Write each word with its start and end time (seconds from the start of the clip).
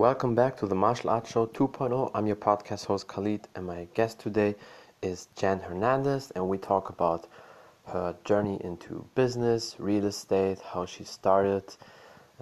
Welcome 0.00 0.34
back 0.34 0.56
to 0.56 0.66
the 0.66 0.74
Martial 0.74 1.10
Arts 1.10 1.30
Show 1.30 1.44
2.0. 1.48 2.10
I'm 2.14 2.26
your 2.26 2.34
podcast 2.34 2.86
host 2.86 3.06
Khalid, 3.06 3.46
and 3.54 3.66
my 3.66 3.86
guest 3.92 4.18
today 4.18 4.54
is 5.02 5.28
Jen 5.36 5.60
Hernandez, 5.60 6.32
and 6.34 6.48
we 6.48 6.56
talk 6.56 6.88
about 6.88 7.28
her 7.88 8.16
journey 8.24 8.58
into 8.64 9.04
business, 9.14 9.76
real 9.78 10.06
estate, 10.06 10.58
how 10.60 10.86
she 10.86 11.04
started, 11.04 11.64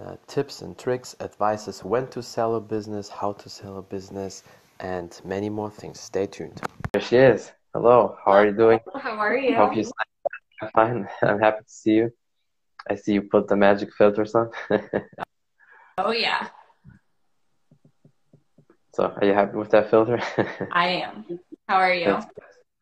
uh, 0.01 0.15
tips 0.25 0.61
and 0.61 0.77
tricks, 0.77 1.17
advices 1.19 1.83
when 1.83 2.07
to 2.07 2.23
sell 2.23 2.55
a 2.55 2.61
business, 2.61 3.09
how 3.09 3.33
to 3.33 3.49
sell 3.49 3.77
a 3.77 3.81
business, 3.81 4.43
and 4.79 5.19
many 5.25 5.49
more 5.49 5.69
things. 5.69 5.99
Stay 5.99 6.27
tuned. 6.27 6.61
There 6.93 7.01
she 7.01 7.17
is. 7.17 7.51
Hello, 7.73 8.15
how 8.23 8.31
are 8.31 8.45
you 8.45 8.53
doing? 8.53 8.79
How 8.95 9.17
are 9.17 9.35
you? 9.35 9.53
Hope 9.57 9.75
you 9.75 9.83
are 10.61 10.71
fine. 10.73 11.09
I'm 11.23 11.41
happy 11.41 11.65
to 11.65 11.69
see 11.69 11.95
you. 11.95 12.13
I 12.89 12.95
see 12.95 13.11
you 13.11 13.21
put 13.21 13.49
the 13.49 13.57
magic 13.57 13.93
filters 13.93 14.33
on. 14.33 14.49
oh 15.97 16.11
yeah. 16.11 16.47
So, 18.93 19.05
are 19.05 19.25
you 19.25 19.33
happy 19.33 19.57
with 19.57 19.69
that 19.71 19.89
filter? 19.89 20.19
I 20.71 20.87
am. 20.87 21.39
How 21.67 21.75
are 21.75 21.93
you? 21.93 22.19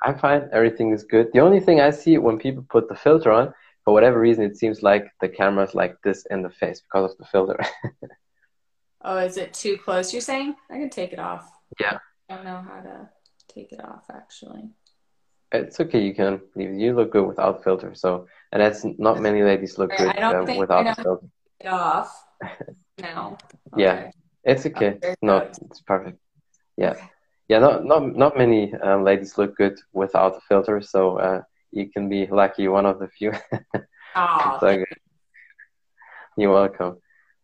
I'm 0.03 0.17
fine. 0.17 0.49
Everything 0.53 0.91
is 0.91 1.03
good. 1.03 1.29
The 1.33 1.39
only 1.39 1.59
thing 1.59 1.81
I 1.81 1.89
see 1.89 2.17
when 2.17 2.37
people 2.37 2.65
put 2.69 2.87
the 2.87 2.95
filter 2.95 3.31
on, 3.31 3.53
for 3.83 3.93
whatever 3.93 4.19
reason, 4.19 4.43
it 4.43 4.57
seems 4.57 4.83
like 4.83 5.07
the 5.21 5.29
camera's 5.29 5.73
like 5.73 5.95
this 6.03 6.25
in 6.29 6.41
the 6.43 6.49
face 6.49 6.81
because 6.81 7.11
of 7.11 7.17
the 7.17 7.25
filter. 7.25 7.59
oh, 9.01 9.17
is 9.17 9.37
it 9.37 9.53
too 9.53 9.77
close? 9.77 10.13
You're 10.13 10.21
saying? 10.21 10.55
I 10.69 10.77
can 10.77 10.89
take 10.89 11.13
it 11.13 11.19
off. 11.19 11.49
Yeah. 11.79 11.97
I 12.29 12.35
don't 12.35 12.45
know 12.45 12.61
how 12.61 12.81
to 12.81 13.09
take 13.47 13.71
it 13.71 13.83
off 13.83 14.05
actually. 14.11 14.69
It's 15.51 15.79
okay. 15.79 16.03
You 16.03 16.13
can 16.13 16.41
leave. 16.55 16.73
You 16.73 16.93
look 16.93 17.11
good 17.11 17.25
without 17.25 17.63
filter. 17.63 17.95
So, 17.95 18.27
and 18.51 18.61
that's 18.61 18.85
not 18.97 19.21
many 19.21 19.43
ladies 19.43 19.77
look 19.77 19.91
good 19.97 20.09
uh, 20.19 20.45
without 20.57 20.95
filter. 21.01 21.27
It 21.59 21.67
off 21.67 22.25
now. 22.99 23.37
Okay. 23.73 23.81
Yeah, 23.81 24.11
it's 24.47 24.65
okay. 24.65 24.97
No, 25.21 25.37
it's 25.37 25.81
perfect. 25.81 26.19
Yeah, 26.77 26.95
yeah. 27.47 27.59
Not 27.59 27.85
not 27.85 28.15
not 28.15 28.37
many 28.37 28.73
um, 28.75 29.03
ladies 29.03 29.37
look 29.37 29.55
good 29.57 29.77
without 29.93 30.37
a 30.37 30.41
filter. 30.47 30.81
So 30.81 31.17
uh, 31.19 31.41
you 31.71 31.89
can 31.91 32.09
be 32.09 32.27
lucky, 32.27 32.67
one 32.67 32.85
of 32.85 32.99
the 32.99 33.07
few. 33.07 33.33
oh, 34.15 34.57
so 34.59 34.83
You're 36.37 36.53
welcome. 36.53 36.97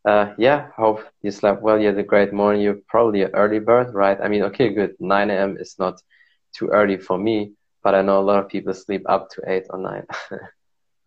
Uh, 0.05 0.33
yeah, 0.37 0.69
hope 0.75 1.01
you 1.21 1.31
slept 1.31 1.61
well. 1.61 1.79
You 1.79 1.87
had 1.87 1.97
a 1.97 2.03
great 2.03 2.33
morning. 2.33 2.61
You're 2.61 2.81
probably 2.87 3.23
an 3.23 3.31
early 3.33 3.59
bird, 3.59 3.93
right? 3.93 4.19
I 4.21 4.27
mean, 4.27 4.43
okay, 4.43 4.73
good. 4.73 4.95
9 4.99 5.29
a.m. 5.29 5.57
is 5.57 5.75
not 5.79 6.01
too 6.55 6.67
early 6.67 6.97
for 6.97 7.17
me, 7.17 7.53
but 7.83 7.95
I 7.95 8.01
know 8.01 8.19
a 8.19 8.27
lot 8.29 8.39
of 8.39 8.49
people 8.49 8.73
sleep 8.73 9.03
up 9.07 9.29
to 9.31 9.41
8 9.47 9.63
or 9.69 9.79
9. 9.79 10.05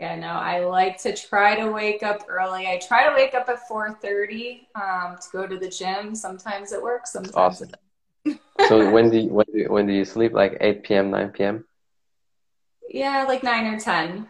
yeah, 0.01 0.17
no, 0.17 0.29
I 0.29 0.65
like 0.65 0.99
to 1.03 1.17
try 1.17 1.57
to 1.57 1.71
wake 1.71 2.03
up 2.03 2.27
early. 2.29 2.67
I 2.67 2.79
try 2.87 3.09
to 3.09 3.15
wake 3.15 3.35
up 3.35 3.49
at 3.49 3.69
4.30 3.69 4.67
um, 4.75 5.17
to 5.17 5.29
go 5.33 5.47
to 5.47 5.59
the 5.59 5.69
gym. 5.69 6.15
Sometimes 6.15 6.73
it 6.73 6.83
works, 6.83 7.13
sometimes 7.13 7.35
awesome. 7.37 7.71
it 7.71 8.41
so 8.69 8.91
when 8.93 9.11
do, 9.11 9.19
you, 9.19 9.29
when, 9.29 9.47
do 9.53 9.59
you, 9.59 9.67
when 9.69 9.87
do 9.87 9.93
you 9.93 10.05
sleep? 10.05 10.33
Like 10.33 10.59
8 10.61 10.83
p.m., 10.83 11.11
9 11.11 11.31
p.m.? 11.31 11.65
Yeah, 12.89 13.25
like 13.25 13.43
9 13.43 13.67
or 13.75 13.81
10. 13.81 14.27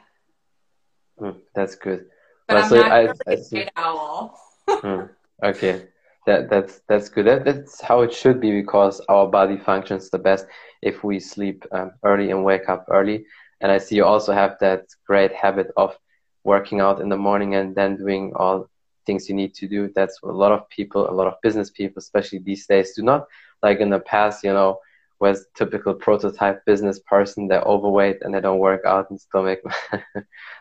Mm, 1.21 1.37
that's 1.55 1.75
good. 1.75 2.07
But 2.47 2.55
well, 2.55 2.63
I'm 2.63 2.69
so 2.69 2.77
not 2.77 2.93
I, 2.93 3.01
really 3.27 3.67
I, 3.67 3.71
owl 3.77 4.39
mm, 4.69 5.09
okay, 5.45 5.87
that 6.27 6.49
that's 6.49 6.81
that's 6.89 7.09
good. 7.09 7.27
That, 7.27 7.45
that's 7.45 7.81
how 7.81 8.03
it 8.03 8.13
should 8.13 8.41
be 8.41 8.53
because 8.53 9.01
our 9.09 9.27
body 9.27 9.57
functions 9.57 10.11
the 10.11 10.19
best 10.19 10.47
if 10.83 11.03
we 11.03 11.19
sleep 11.19 11.65
um, 11.73 11.93
early 12.05 12.31
and 12.31 12.45
wake 12.45 12.69
up 12.69 12.87
early. 12.89 13.25
And 13.61 13.73
I 13.73 13.79
see 13.79 13.97
you 13.97 14.05
also 14.05 14.33
have 14.33 14.57
that 14.61 14.87
great 15.07 15.33
habit 15.33 15.71
of 15.77 15.97
working 16.45 16.81
out 16.81 17.01
in 17.01 17.09
the 17.09 17.17
morning 17.17 17.55
and 17.55 17.75
then 17.75 17.97
doing 17.97 18.33
all 18.37 18.69
things 19.07 19.29
you 19.29 19.35
need 19.35 19.55
to 19.55 19.69
do. 19.69 19.91
That's 19.95 20.23
what 20.23 20.33
a 20.33 20.37
lot 20.37 20.53
of 20.53 20.69
people, 20.69 21.09
a 21.09 21.13
lot 21.13 21.27
of 21.27 21.35
business 21.43 21.71
people, 21.71 21.99
especially 21.99 22.41
these 22.41 22.67
days, 22.67 22.95
do 22.95 23.03
not 23.03 23.27
like 23.63 23.81
in 23.81 23.91
the 23.91 24.01
past. 24.01 24.45
You 24.45 24.53
know, 24.53 24.79
was 25.19 25.47
typical 25.55 25.95
prototype 25.95 26.65
business 26.67 27.01
person. 27.01 27.49
They're 27.49 27.63
overweight 27.63 28.19
and 28.23 28.35
they 28.35 28.41
don't 28.41 28.59
work 28.59 28.85
out 28.85 29.11
and 29.11 29.21
still 29.21 29.43
make 29.43 29.61
a 29.93 29.99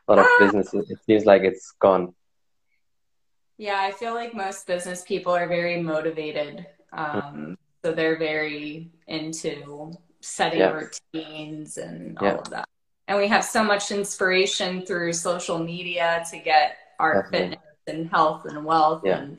lot 0.07 0.19
of 0.19 0.25
ah! 0.25 0.37
businesses. 0.39 0.89
It 0.89 0.99
seems 1.05 1.25
like 1.25 1.41
it's 1.43 1.73
gone. 1.79 2.13
Yeah, 3.57 3.79
I 3.79 3.91
feel 3.91 4.13
like 4.13 4.33
most 4.33 4.67
business 4.67 5.03
people 5.03 5.33
are 5.33 5.47
very 5.47 5.81
motivated. 5.81 6.65
Um, 6.91 7.57
so 7.83 7.93
they're 7.93 8.17
very 8.17 8.91
into 9.07 9.93
setting 10.21 10.61
routines 11.13 11.77
and 11.77 12.17
all 12.17 12.39
of 12.39 12.49
that. 12.49 12.67
And 13.07 13.17
we 13.17 13.27
have 13.27 13.43
so 13.43 13.63
much 13.63 13.91
inspiration 13.91 14.85
through 14.85 15.13
social 15.13 15.59
media 15.59 16.25
to 16.31 16.39
get 16.39 16.77
our 16.99 17.23
Definitely. 17.23 17.39
fitness 17.39 17.59
and 17.87 18.09
health 18.09 18.45
and 18.45 18.65
wealth 18.65 19.03
yeah. 19.05 19.19
and 19.19 19.37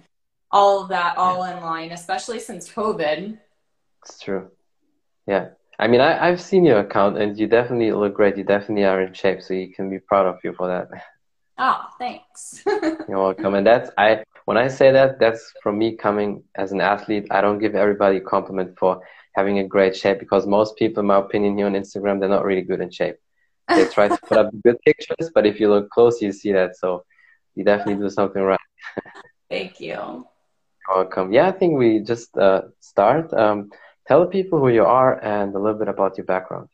all 0.51 0.83
of 0.83 0.89
that 0.89 1.17
all 1.17 1.45
yeah. 1.45 1.57
in 1.57 1.63
line, 1.63 1.91
especially 1.91 2.39
since 2.39 2.71
COVID. 2.71 3.39
It's 4.03 4.21
true. 4.21 4.51
Yeah. 5.27 5.49
I 5.79 5.89
mean, 5.89 6.01
I, 6.01 6.29
I've 6.29 6.41
seen 6.41 6.65
your 6.65 6.79
account 6.79 7.19
and 7.19 7.39
you 7.39 7.47
definitely 7.47 7.93
look 7.93 8.15
great. 8.15 8.37
You 8.37 8.45
definitely 8.45 8.85
are 8.85 9.03
in 9.03 9.13
shape. 9.13 9.43
So 9.43 9.53
you 9.53 9.75
can 9.75 9.91
be 9.91 9.99
proud 9.99 10.27
of 10.27 10.39
you 10.45 10.55
for 10.55 10.69
that. 10.69 10.89
Oh, 11.59 11.87
thanks. 11.99 12.63
You're 13.09 13.19
welcome. 13.19 13.55
And 13.55 13.67
that's 13.67 13.91
I 13.99 14.23
when 14.45 14.57
I 14.57 14.69
say 14.69 14.93
that, 14.93 15.19
that's 15.19 15.53
from 15.61 15.77
me 15.77 15.97
coming 15.97 16.45
as 16.55 16.71
an 16.71 16.81
athlete. 16.81 17.27
I 17.33 17.41
don't 17.41 17.59
give 17.59 17.75
everybody 17.75 18.19
a 18.19 18.21
compliment 18.21 18.79
for 18.79 19.03
having 19.35 19.59
a 19.59 19.67
great 19.67 19.97
shape 19.97 20.21
because 20.21 20.47
most 20.47 20.77
people, 20.77 21.01
in 21.01 21.07
my 21.09 21.19
opinion, 21.19 21.59
here 21.59 21.67
on 21.67 21.75
Instagram, 21.75 22.21
they're 22.21 22.29
not 22.29 22.45
really 22.45 22.63
good 22.63 22.81
in 22.81 22.91
shape. 22.91 23.17
They 23.69 23.85
try 23.87 24.09
to 24.09 24.19
put 24.29 24.39
up 24.39 24.51
good 24.63 24.81
pictures, 24.83 25.31
but 25.35 25.47
if 25.47 25.59
you 25.59 25.69
look 25.69 25.91
close, 25.91 26.23
you 26.23 26.33
see 26.33 26.53
that. 26.53 26.77
So 26.77 27.05
you 27.55 27.65
definitely 27.65 28.03
do 28.03 28.11
something 28.11 28.43
right. 28.43 28.61
Thank 29.51 29.81
you. 29.81 29.95
You're 30.89 30.97
welcome. 30.97 31.33
Yeah, 31.33 31.49
I 31.49 31.53
think 31.53 31.77
we 31.77 32.01
just 32.01 32.37
uh, 32.37 32.63
start. 32.81 33.33
Um, 33.33 33.71
tell 34.07 34.27
people 34.27 34.61
who 34.61 34.69
you 34.69 34.85
are 34.85 35.23
and 35.23 35.55
a 35.55 35.59
little 35.59 35.79
bit 35.79 35.89
about 35.89 36.17
your 36.17 36.27
background. 36.27 36.69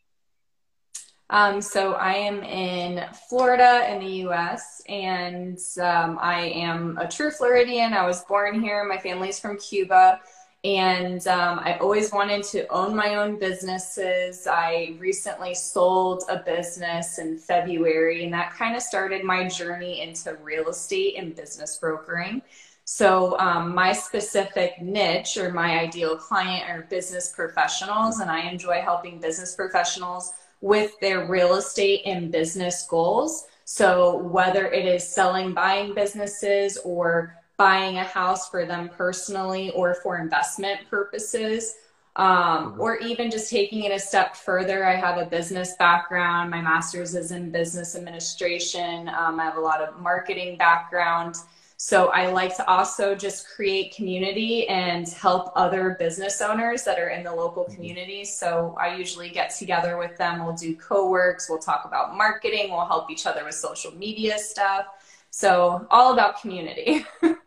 Um, 1.29 1.61
so 1.61 1.93
I 1.93 2.13
am 2.13 2.43
in 2.43 3.03
Florida 3.27 3.91
in 3.91 3.99
the 3.99 4.13
U.S. 4.27 4.83
and 4.87 5.57
um, 5.81 6.19
I 6.21 6.41
am 6.53 6.97
a 6.99 7.07
true 7.07 7.31
Floridian. 7.31 7.93
I 7.93 8.05
was 8.05 8.23
born 8.25 8.61
here. 8.61 8.83
My 8.83 8.97
family's 8.99 9.39
from 9.39 9.57
Cuba. 9.57 10.19
And 10.63 11.27
um, 11.27 11.59
I 11.59 11.77
always 11.79 12.13
wanted 12.13 12.43
to 12.45 12.65
own 12.67 12.95
my 12.95 13.15
own 13.15 13.37
businesses. 13.37 14.47
I 14.47 14.95
recently 14.97 15.53
sold 15.53 16.23
a 16.29 16.37
business 16.37 17.19
in 17.19 17.37
February, 17.37 18.23
and 18.23 18.33
that 18.33 18.53
kind 18.53 18.75
of 18.75 18.81
started 18.81 19.25
my 19.25 19.47
journey 19.47 20.01
into 20.01 20.35
real 20.41 20.69
estate 20.69 21.15
and 21.17 21.35
business 21.35 21.77
brokering. 21.77 22.41
So, 22.85 23.37
um, 23.39 23.75
my 23.75 23.91
specific 23.91 24.81
niche 24.81 25.37
or 25.37 25.51
my 25.51 25.79
ideal 25.79 26.15
client 26.17 26.69
are 26.69 26.83
business 26.83 27.33
professionals, 27.33 28.19
and 28.19 28.31
I 28.31 28.41
enjoy 28.41 28.81
helping 28.81 29.19
business 29.19 29.55
professionals 29.55 30.33
with 30.63 30.97
their 31.01 31.25
real 31.27 31.55
estate 31.55 32.03
and 32.05 32.31
business 32.31 32.87
goals. 32.89 33.47
So 33.65 34.17
whether 34.17 34.67
it 34.67 34.85
is 34.85 35.05
selling, 35.05 35.53
buying 35.53 35.93
businesses 35.93 36.77
or 36.85 37.35
buying 37.57 37.97
a 37.97 38.03
house 38.03 38.49
for 38.49 38.65
them 38.65 38.89
personally 38.89 39.71
or 39.71 39.95
for 39.95 40.17
investment 40.17 40.79
purposes, 40.89 41.75
um, 42.15 42.27
mm-hmm. 42.73 42.81
or 42.81 42.97
even 42.97 43.29
just 43.29 43.49
taking 43.49 43.83
it 43.83 43.91
a 43.91 43.99
step 43.99 44.35
further. 44.35 44.85
I 44.85 44.95
have 44.95 45.17
a 45.17 45.25
business 45.25 45.75
background. 45.77 46.49
My 46.49 46.61
master's 46.61 47.15
is 47.15 47.31
in 47.31 47.51
business 47.51 47.95
administration. 47.95 49.09
Um, 49.09 49.39
I 49.39 49.43
have 49.43 49.57
a 49.57 49.61
lot 49.61 49.81
of 49.81 49.99
marketing 49.99 50.57
background. 50.57 51.35
So 51.77 52.07
I 52.09 52.31
like 52.31 52.55
to 52.57 52.67
also 52.69 53.13
just 53.13 53.47
create 53.49 53.93
community 53.93 54.67
and 54.69 55.07
help 55.09 55.51
other 55.55 55.97
business 55.99 56.39
owners 56.39 56.83
that 56.83 56.97
are 56.97 57.09
in 57.09 57.23
the 57.23 57.33
local 57.33 57.65
mm-hmm. 57.65 57.75
community. 57.75 58.25
So 58.25 58.75
I 58.79 58.95
usually 58.95 59.29
get 59.29 59.53
together 59.53 59.97
with 59.97 60.15
them. 60.17 60.45
We'll 60.45 60.55
do 60.55 60.75
co-works. 60.77 61.49
We'll 61.49 61.59
talk 61.59 61.83
about 61.85 62.15
marketing. 62.15 62.71
We'll 62.71 62.85
help 62.85 63.11
each 63.11 63.25
other 63.25 63.43
with 63.43 63.55
social 63.55 63.91
media 63.95 64.37
stuff. 64.37 64.85
So 65.29 65.87
all 65.91 66.13
about 66.13 66.39
community. 66.39 67.05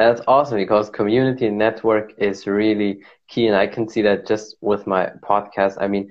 That's 0.00 0.22
awesome 0.26 0.56
because 0.56 0.88
community 0.88 1.50
network 1.50 2.14
is 2.16 2.46
really 2.46 3.02
key. 3.28 3.48
And 3.48 3.54
I 3.54 3.66
can 3.66 3.86
see 3.86 4.00
that 4.00 4.26
just 4.26 4.56
with 4.62 4.86
my 4.86 5.10
podcast. 5.22 5.76
I 5.78 5.88
mean, 5.88 6.10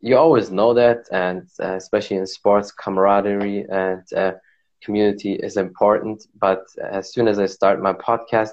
you 0.00 0.16
always 0.16 0.52
know 0.52 0.72
that, 0.74 1.08
and 1.10 1.42
uh, 1.60 1.74
especially 1.74 2.18
in 2.18 2.26
sports, 2.28 2.70
camaraderie 2.70 3.66
and 3.68 4.04
uh, 4.16 4.34
community 4.84 5.32
is 5.34 5.56
important. 5.56 6.28
But 6.40 6.62
as 6.80 7.12
soon 7.12 7.26
as 7.26 7.40
I 7.40 7.46
start 7.46 7.82
my 7.82 7.92
podcast, 7.92 8.50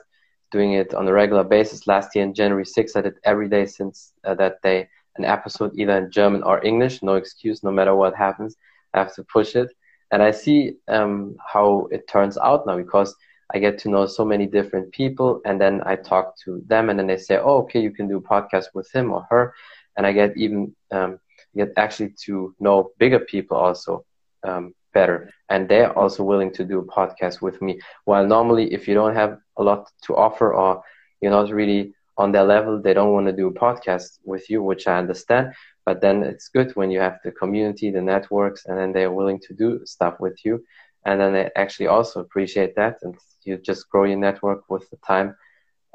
doing 0.51 0.73
it 0.73 0.95
on 0.95 1.07
a 1.07 1.13
regular 1.13 1.43
basis, 1.43 1.85
last 1.85 2.15
year 2.15 2.25
in 2.25 2.33
January 2.33 2.65
6th, 2.65 2.95
I 2.95 3.01
did 3.01 3.19
every 3.23 3.49
day 3.49 3.67
since 3.67 4.13
uh, 4.23 4.33
that 4.33 4.63
day 4.63 4.89
an 5.15 5.25
episode 5.25 5.73
either 5.75 5.95
in 5.95 6.09
German 6.09 6.41
or 6.41 6.65
English. 6.65 7.03
No 7.03 7.13
excuse, 7.17 7.63
no 7.63 7.69
matter 7.71 7.93
what 7.93 8.15
happens, 8.15 8.55
I 8.95 8.99
have 8.99 9.13
to 9.13 9.23
push 9.25 9.55
it. 9.55 9.71
And 10.11 10.23
I 10.23 10.31
see 10.31 10.73
um, 10.87 11.35
how 11.53 11.87
it 11.91 12.07
turns 12.07 12.35
out 12.39 12.65
now 12.65 12.77
because 12.77 13.15
I 13.53 13.59
get 13.59 13.77
to 13.79 13.89
know 13.89 14.05
so 14.05 14.23
many 14.25 14.45
different 14.47 14.91
people, 14.91 15.41
and 15.45 15.59
then 15.59 15.81
I 15.85 15.95
talk 15.95 16.37
to 16.45 16.63
them, 16.67 16.89
and 16.89 16.97
then 16.97 17.07
they 17.07 17.17
say, 17.17 17.37
"Oh, 17.37 17.57
okay, 17.63 17.81
you 17.81 17.91
can 17.91 18.07
do 18.07 18.17
a 18.17 18.21
podcast 18.21 18.67
with 18.73 18.89
him 18.93 19.11
or 19.11 19.25
her," 19.29 19.53
and 19.97 20.05
I 20.05 20.11
get 20.11 20.37
even 20.37 20.75
um, 20.91 21.19
get 21.55 21.73
actually 21.77 22.13
to 22.25 22.55
know 22.59 22.91
bigger 22.97 23.19
people 23.19 23.57
also. 23.57 24.05
Um, 24.43 24.73
better 24.93 25.31
and 25.49 25.69
they're 25.69 25.97
also 25.97 26.21
willing 26.21 26.51
to 26.51 26.65
do 26.65 26.79
a 26.79 26.85
podcast 26.85 27.41
with 27.41 27.61
me 27.61 27.79
while 28.03 28.27
normally 28.27 28.73
if 28.73 28.89
you 28.89 28.93
don't 28.93 29.15
have 29.15 29.37
a 29.55 29.63
lot 29.63 29.89
to 30.03 30.13
offer 30.13 30.53
or 30.53 30.83
you're 31.21 31.31
not 31.31 31.49
really 31.51 31.93
on 32.17 32.31
their 32.31 32.43
level. 32.43 32.81
They 32.81 32.93
don't 32.93 33.13
want 33.13 33.27
to 33.27 33.33
do 33.33 33.47
a 33.47 33.53
podcast 33.53 34.19
with 34.23 34.49
you, 34.49 34.61
which 34.63 34.87
I 34.87 34.97
understand. 34.97 35.53
But 35.85 36.01
then 36.01 36.23
it's 36.23 36.49
good 36.49 36.75
when 36.75 36.91
you 36.91 36.99
have 36.99 37.19
the 37.23 37.31
community, 37.31 37.89
the 37.89 38.01
networks, 38.01 38.65
and 38.65 38.77
then 38.77 38.91
they're 38.91 39.11
willing 39.11 39.39
to 39.47 39.53
do 39.53 39.81
stuff 39.85 40.19
with 40.19 40.37
you. 40.45 40.63
And 41.05 41.19
then 41.19 41.33
they 41.33 41.49
actually 41.55 41.87
also 41.87 42.19
appreciate 42.19 42.75
that. 42.75 42.97
And 43.01 43.15
you 43.43 43.57
just 43.57 43.89
grow 43.89 44.03
your 44.03 44.17
network 44.17 44.69
with 44.69 44.89
the 44.89 44.97
time 44.97 45.35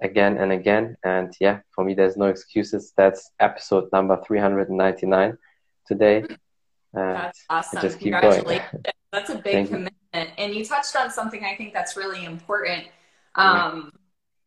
again 0.03 0.39
and 0.39 0.53
again. 0.53 0.97
And 1.05 1.33
yeah, 1.41 1.61
for 1.75 1.85
me, 1.85 1.95
there's 1.95 2.17
no 2.17 2.27
excuses. 2.27 2.93
That's 2.97 3.31
episode 3.41 3.89
number 3.93 4.21
399 4.27 5.39
today. 5.87 6.25
that's 6.93 7.45
awesome. 7.49 7.83
Just 7.83 7.99
keep 7.99 8.13
Congratulations. 8.13 8.71
Going. 8.73 8.85
That's 9.13 9.31
a 9.31 9.37
big 9.37 9.69
commitment. 9.69 10.31
And 10.39 10.55
you 10.55 10.65
touched 10.65 10.97
on 10.97 11.11
something 11.11 11.45
I 11.45 11.55
think 11.57 11.73
that's 11.73 11.97
really 11.97 12.25
important. 12.25 12.87
Um, 13.35 13.93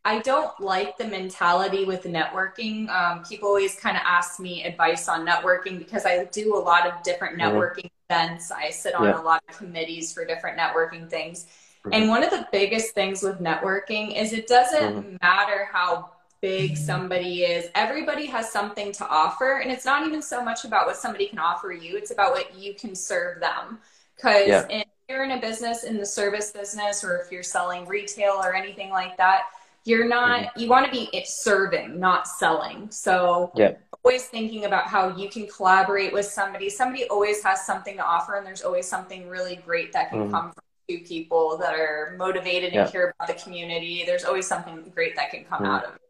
I 0.06 0.20
don't 0.20 0.60
like 0.60 0.98
the 0.98 1.06
mentality 1.06 1.86
with 1.86 2.04
networking. 2.04 2.90
Um, 2.90 3.24
people 3.24 3.50
always 3.50 3.76
kind 3.76 3.96
of 3.98 4.04
ask 4.06 4.40
me 4.40 4.64
advice 4.64 5.08
on 5.08 5.26
networking 5.26 5.78
because 5.78 6.06
I 6.06 6.26
do 6.26 6.56
a 6.56 6.60
lot 6.60 6.88
of 6.88 7.04
different 7.04 7.38
mm-hmm. 7.38 7.56
networking 7.56 7.86
mm-hmm. 7.86 7.99
Events. 8.10 8.52
I 8.52 8.70
sit 8.70 8.96
on 8.96 9.06
yeah. 9.06 9.22
a 9.22 9.24
lot 9.24 9.44
of 9.48 9.58
committees 9.58 10.14
for 10.14 10.26
different 10.26 10.58
networking 10.58 11.10
things. 11.10 11.46
Mm-hmm. 11.86 11.94
And 11.94 12.10
one 12.10 12.24
of 12.24 12.32
the 12.32 12.48
biggest 12.52 12.94
things 12.94 13.22
with 13.24 13.40
networking 13.40 14.20
is 14.20 14.34
it 14.34 14.48
doesn't 14.48 14.96
mm-hmm. 14.96 15.18
matter 15.22 15.70
how 15.72 16.12
big 16.42 16.78
somebody 16.78 17.44
is. 17.44 17.70
Everybody 17.76 18.26
has 18.28 18.52
something 18.52 18.92
to 18.94 19.08
offer. 19.08 19.60
And 19.60 19.72
it's 19.72 19.86
not 19.86 20.08
even 20.08 20.22
so 20.22 20.44
much 20.44 20.66
about 20.66 20.88
what 20.88 20.96
somebody 20.98 21.28
can 21.28 21.40
offer 21.40 21.72
you, 21.72 21.98
it's 21.98 22.12
about 22.12 22.32
what 22.32 22.58
you 22.58 22.74
can 22.74 22.96
serve 22.96 23.40
them. 23.40 23.80
Because 24.16 24.48
yeah. 24.48 24.66
if 24.70 24.86
you're 25.08 25.24
in 25.24 25.32
a 25.32 25.40
business, 25.40 25.84
in 25.84 25.98
the 25.98 26.06
service 26.06 26.52
business, 26.52 27.04
or 27.04 27.18
if 27.18 27.32
you're 27.32 27.44
selling 27.44 27.86
retail 27.88 28.34
or 28.34 28.56
anything 28.56 28.90
like 28.90 29.16
that, 29.18 29.44
you're 29.86 30.08
not, 30.08 30.42
mm-hmm. 30.42 30.60
you 30.60 30.70
want 30.70 30.86
to 30.86 30.92
be 30.92 31.10
serving, 31.26 32.00
not 32.00 32.28
selling. 32.28 32.92
So, 32.92 33.52
yeah. 33.56 33.74
Always 34.04 34.26
thinking 34.28 34.66
about 34.66 34.86
how 34.86 35.16
you 35.16 35.30
can 35.30 35.48
collaborate 35.48 36.14
with 36.14 36.26
somebody. 36.26 36.70
Somebody 36.70 37.06
always 37.06 37.44
has 37.44 37.66
something 37.66 37.98
to 37.98 38.04
offer, 38.04 38.36
and 38.36 38.46
there's 38.46 38.62
always 38.62 38.88
something 38.88 39.28
really 39.28 39.58
great 39.58 39.92
that 39.94 40.10
can 40.10 40.20
mm-hmm. 40.20 40.32
come 40.32 40.52
from 40.52 40.64
two 40.90 41.00
people 41.00 41.58
that 41.58 41.74
are 41.74 42.16
motivated 42.18 42.74
and 42.74 42.86
yeah. 42.86 42.92
care 42.92 43.14
about 43.18 43.28
the 43.28 43.42
community. 43.42 44.04
There's 44.06 44.24
always 44.24 44.48
something 44.48 44.92
great 44.96 45.16
that 45.16 45.32
can 45.32 45.44
come 45.46 45.64
mm-hmm. 45.64 45.72
out 45.72 45.86
of 45.86 45.96
it. 45.96 46.02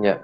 Yeah. 0.00 0.18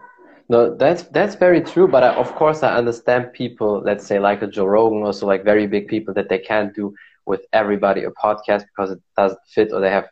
No, 0.49 0.75
that's 0.75 1.05
that's 1.05 1.37
very 1.37 1.61
true. 1.61 1.87
But 1.87 2.03
I, 2.03 2.15
of 2.15 2.35
course, 2.35 2.65
I 2.65 2.75
understand 2.77 3.33
people. 3.33 3.81
Let's 3.85 4.05
say 4.05 4.19
like 4.19 4.43
a 4.43 4.49
Joe 4.49 4.67
Rogan, 4.67 5.05
also 5.05 5.27
like 5.27 5.45
very 5.45 5.69
big 5.69 5.87
people 5.87 6.13
that 6.15 6.29
they 6.29 6.39
can't 6.39 6.75
do 6.75 6.93
with 7.25 7.43
everybody 7.53 8.03
a 8.03 8.11
podcast 8.11 8.65
because 8.67 8.91
it 8.91 9.01
doesn't 9.17 9.39
fit 9.47 9.73
or 9.73 9.81
they 9.81 9.91
have 9.91 10.09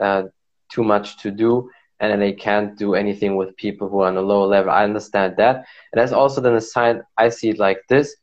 uh, 0.00 0.22
too 0.70 0.82
much 0.82 1.18
to 1.18 1.30
do 1.30 1.68
and 2.10 2.20
they 2.20 2.32
can't 2.32 2.76
do 2.76 2.94
anything 2.94 3.36
with 3.36 3.56
people 3.56 3.88
who 3.88 4.00
are 4.00 4.08
on 4.08 4.16
a 4.16 4.20
lower 4.20 4.46
level. 4.46 4.72
I 4.72 4.82
understand 4.82 5.36
that. 5.36 5.56
And 5.56 6.00
that's 6.00 6.12
also 6.12 6.40
then 6.40 6.56
a 6.56 6.60
sign 6.60 7.02
I 7.16 7.28
see 7.28 7.50
it 7.50 7.58
like 7.58 7.80
this. 7.88 8.16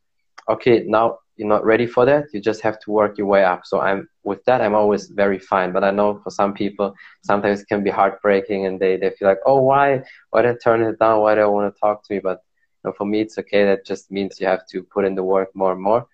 Okay, 0.49 0.83
now 0.85 1.19
you're 1.37 1.47
not 1.47 1.63
ready 1.63 1.87
for 1.87 2.05
that. 2.05 2.25
You 2.33 2.41
just 2.41 2.61
have 2.61 2.79
to 2.81 2.91
work 2.91 3.17
your 3.17 3.27
way 3.27 3.45
up. 3.45 3.61
So 3.63 3.79
I'm 3.79 4.09
with 4.23 4.43
that, 4.45 4.61
I'm 4.61 4.75
always 4.75 5.07
very 5.07 5.39
fine. 5.39 5.71
But 5.71 5.85
I 5.85 5.91
know 5.91 6.19
for 6.23 6.29
some 6.29 6.53
people, 6.53 6.93
sometimes 7.23 7.61
it 7.61 7.67
can 7.69 7.81
be 7.81 7.89
heartbreaking 7.89 8.65
and 8.65 8.79
they, 8.79 8.97
they 8.97 9.11
feel 9.11 9.29
like, 9.29 9.39
oh, 9.45 9.61
why? 9.61 10.03
Why 10.31 10.41
did 10.41 10.55
I 10.55 10.57
turn 10.61 10.83
it 10.83 10.99
down? 10.99 11.21
Why 11.21 11.35
do 11.35 11.41
I 11.41 11.45
want 11.45 11.73
to 11.73 11.79
talk 11.79 12.03
to 12.05 12.13
me? 12.13 12.19
But 12.19 12.39
you 12.83 12.89
know, 12.89 12.93
for 12.97 13.05
me, 13.05 13.21
it's 13.21 13.37
okay. 13.37 13.63
That 13.63 13.85
just 13.85 14.11
means 14.11 14.41
you 14.41 14.47
have 14.47 14.67
to 14.71 14.83
put 14.83 15.05
in 15.05 15.15
the 15.15 15.23
work 15.23 15.55
more 15.55 15.71
and 15.71 15.81
more 15.81 16.05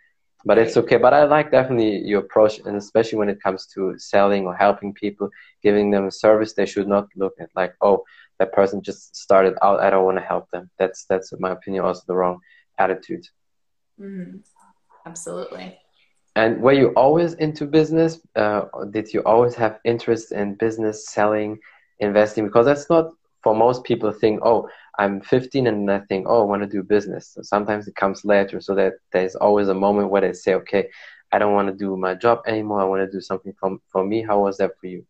but 0.45 0.57
it's 0.57 0.77
okay. 0.77 0.97
But 0.97 1.13
I 1.13 1.23
like 1.25 1.51
definitely 1.51 1.97
your 1.97 2.21
approach, 2.21 2.59
and 2.59 2.77
especially 2.77 3.17
when 3.17 3.29
it 3.29 3.41
comes 3.41 3.65
to 3.73 3.97
selling 3.97 4.45
or 4.45 4.55
helping 4.55 4.93
people, 4.93 5.29
giving 5.63 5.91
them 5.91 6.05
a 6.05 6.11
service, 6.11 6.53
they 6.53 6.65
should 6.65 6.87
not 6.87 7.07
look 7.15 7.33
at 7.39 7.49
like, 7.55 7.73
oh, 7.81 8.03
that 8.39 8.53
person 8.53 8.81
just 8.81 9.15
started 9.15 9.55
out. 9.61 9.79
I 9.79 9.89
don't 9.89 10.05
want 10.05 10.17
to 10.17 10.23
help 10.23 10.49
them. 10.51 10.69
That's 10.77 11.05
that's 11.09 11.31
in 11.31 11.39
my 11.41 11.51
opinion 11.51 11.83
also 11.83 12.03
the 12.07 12.15
wrong 12.15 12.39
attitude. 12.77 13.25
Mm-hmm. 13.99 14.37
Absolutely. 15.05 15.79
And 16.35 16.61
were 16.61 16.73
you 16.73 16.89
always 16.89 17.33
into 17.35 17.65
business? 17.65 18.19
Uh, 18.35 18.65
did 18.91 19.13
you 19.13 19.21
always 19.21 19.55
have 19.55 19.79
interest 19.85 20.31
in 20.31 20.55
business, 20.55 21.09
selling, 21.09 21.59
investing? 21.99 22.45
Because 22.45 22.65
that's 22.65 22.89
not 22.89 23.11
for 23.41 23.55
most 23.55 23.85
people. 23.85 24.11
Think, 24.11 24.41
oh, 24.43 24.67
I'm 24.97 25.21
15 25.21 25.67
and 25.67 25.91
I 25.91 25.99
think, 25.99 26.27
oh, 26.27 26.41
I 26.41 26.45
want 26.45 26.63
to 26.63 26.67
do 26.67 26.83
business. 26.83 27.29
So 27.29 27.41
sometimes 27.41 27.87
it 27.87 27.95
comes 27.95 28.25
later, 28.25 28.61
so 28.61 28.75
that 28.75 28.93
there's 29.11 29.35
always 29.35 29.67
a 29.67 29.73
moment 29.73 30.09
where 30.09 30.21
they 30.21 30.33
say, 30.33 30.53
okay, 30.55 30.89
I 31.31 31.39
don't 31.39 31.53
want 31.53 31.67
to 31.67 31.73
do 31.73 31.97
my 31.97 32.15
job 32.15 32.41
anymore. 32.47 32.81
I 32.81 32.85
want 32.85 33.01
to 33.01 33.11
do 33.11 33.21
something 33.21 33.53
for, 33.59 33.77
for 33.89 34.05
me. 34.05 34.21
How 34.21 34.39
was 34.41 34.57
that 34.57 34.79
for 34.79 34.87
you? 34.87 35.05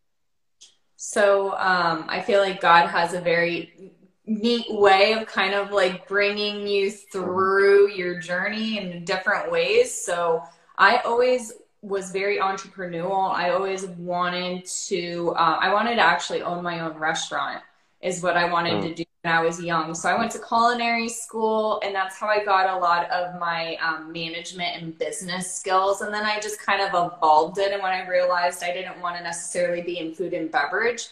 So 0.96 1.52
um, 1.52 2.06
I 2.08 2.20
feel 2.22 2.40
like 2.40 2.60
God 2.60 2.88
has 2.88 3.14
a 3.14 3.20
very 3.20 3.92
neat 4.26 4.66
way 4.70 5.12
of 5.12 5.26
kind 5.26 5.54
of 5.54 5.70
like 5.70 6.08
bringing 6.08 6.66
you 6.66 6.90
through 6.90 7.92
your 7.92 8.18
journey 8.18 8.78
in 8.78 9.04
different 9.04 9.52
ways. 9.52 9.94
So 9.94 10.42
I 10.76 10.98
always 10.98 11.52
was 11.82 12.10
very 12.10 12.38
entrepreneurial. 12.38 13.32
I 13.32 13.50
always 13.50 13.86
wanted 13.86 14.66
to, 14.88 15.32
uh, 15.36 15.58
I 15.60 15.72
wanted 15.72 15.96
to 15.96 16.02
actually 16.02 16.42
own 16.42 16.64
my 16.64 16.80
own 16.80 16.96
restaurant 16.96 17.62
is 18.00 18.22
what 18.22 18.36
I 18.36 18.50
wanted 18.50 18.82
mm. 18.82 18.88
to 18.88 18.94
do 18.94 19.04
when 19.26 19.34
I 19.34 19.42
was 19.42 19.60
young. 19.60 19.92
So 19.92 20.08
I 20.08 20.16
went 20.16 20.30
to 20.32 20.38
culinary 20.38 21.08
school, 21.08 21.80
and 21.84 21.92
that's 21.92 22.16
how 22.16 22.28
I 22.28 22.44
got 22.44 22.76
a 22.76 22.78
lot 22.78 23.10
of 23.10 23.40
my 23.40 23.76
um, 23.82 24.12
management 24.12 24.80
and 24.80 24.96
business 25.00 25.52
skills. 25.52 26.00
And 26.00 26.14
then 26.14 26.24
I 26.24 26.38
just 26.38 26.60
kind 26.60 26.80
of 26.80 26.90
evolved 26.90 27.58
it. 27.58 27.72
And 27.72 27.82
when 27.82 27.90
I 27.90 28.06
realized 28.08 28.62
I 28.62 28.72
didn't 28.72 29.00
want 29.00 29.16
to 29.16 29.24
necessarily 29.24 29.82
be 29.82 29.98
in 29.98 30.14
food 30.14 30.32
and 30.32 30.48
beverage, 30.48 31.08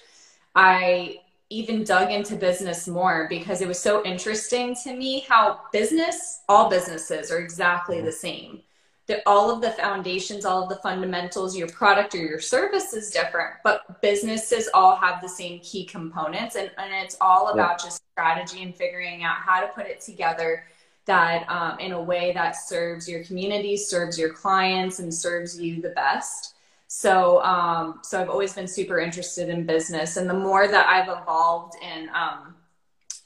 I 0.54 1.22
even 1.50 1.82
dug 1.82 2.12
into 2.12 2.36
business 2.36 2.86
more 2.86 3.26
because 3.28 3.60
it 3.60 3.66
was 3.66 3.80
so 3.80 4.04
interesting 4.04 4.76
to 4.84 4.94
me 4.94 5.24
how 5.28 5.62
business, 5.72 6.42
all 6.48 6.70
businesses 6.70 7.32
are 7.32 7.38
exactly 7.38 8.00
the 8.00 8.12
same 8.12 8.62
that 9.06 9.22
all 9.26 9.50
of 9.50 9.60
the 9.60 9.70
foundations, 9.72 10.44
all 10.44 10.62
of 10.62 10.68
the 10.68 10.76
fundamentals, 10.76 11.56
your 11.56 11.68
product 11.68 12.14
or 12.14 12.18
your 12.18 12.40
service 12.40 12.94
is 12.94 13.10
different, 13.10 13.54
but 13.62 14.00
businesses 14.00 14.68
all 14.72 14.96
have 14.96 15.20
the 15.20 15.28
same 15.28 15.60
key 15.60 15.84
components. 15.84 16.56
And, 16.56 16.70
and 16.78 16.92
it's 17.04 17.16
all 17.20 17.48
about 17.48 17.80
yeah. 17.80 17.86
just 17.86 18.02
strategy 18.12 18.62
and 18.62 18.74
figuring 18.74 19.22
out 19.22 19.36
how 19.36 19.60
to 19.60 19.68
put 19.68 19.86
it 19.86 20.00
together 20.00 20.64
that 21.06 21.48
um, 21.50 21.78
in 21.80 21.92
a 21.92 22.02
way 22.02 22.32
that 22.32 22.52
serves 22.52 23.08
your 23.08 23.22
community, 23.24 23.76
serves 23.76 24.18
your 24.18 24.32
clients, 24.32 25.00
and 25.00 25.12
serves 25.12 25.60
you 25.60 25.82
the 25.82 25.90
best. 25.90 26.54
So, 26.86 27.42
um, 27.42 28.00
so 28.02 28.20
I've 28.20 28.30
always 28.30 28.54
been 28.54 28.68
super 28.68 29.00
interested 29.00 29.48
in 29.48 29.66
business, 29.66 30.16
and 30.16 30.30
the 30.30 30.34
more 30.34 30.68
that 30.68 30.86
I've 30.86 31.08
evolved 31.08 31.74
in 31.82 32.08
um, 32.10 32.53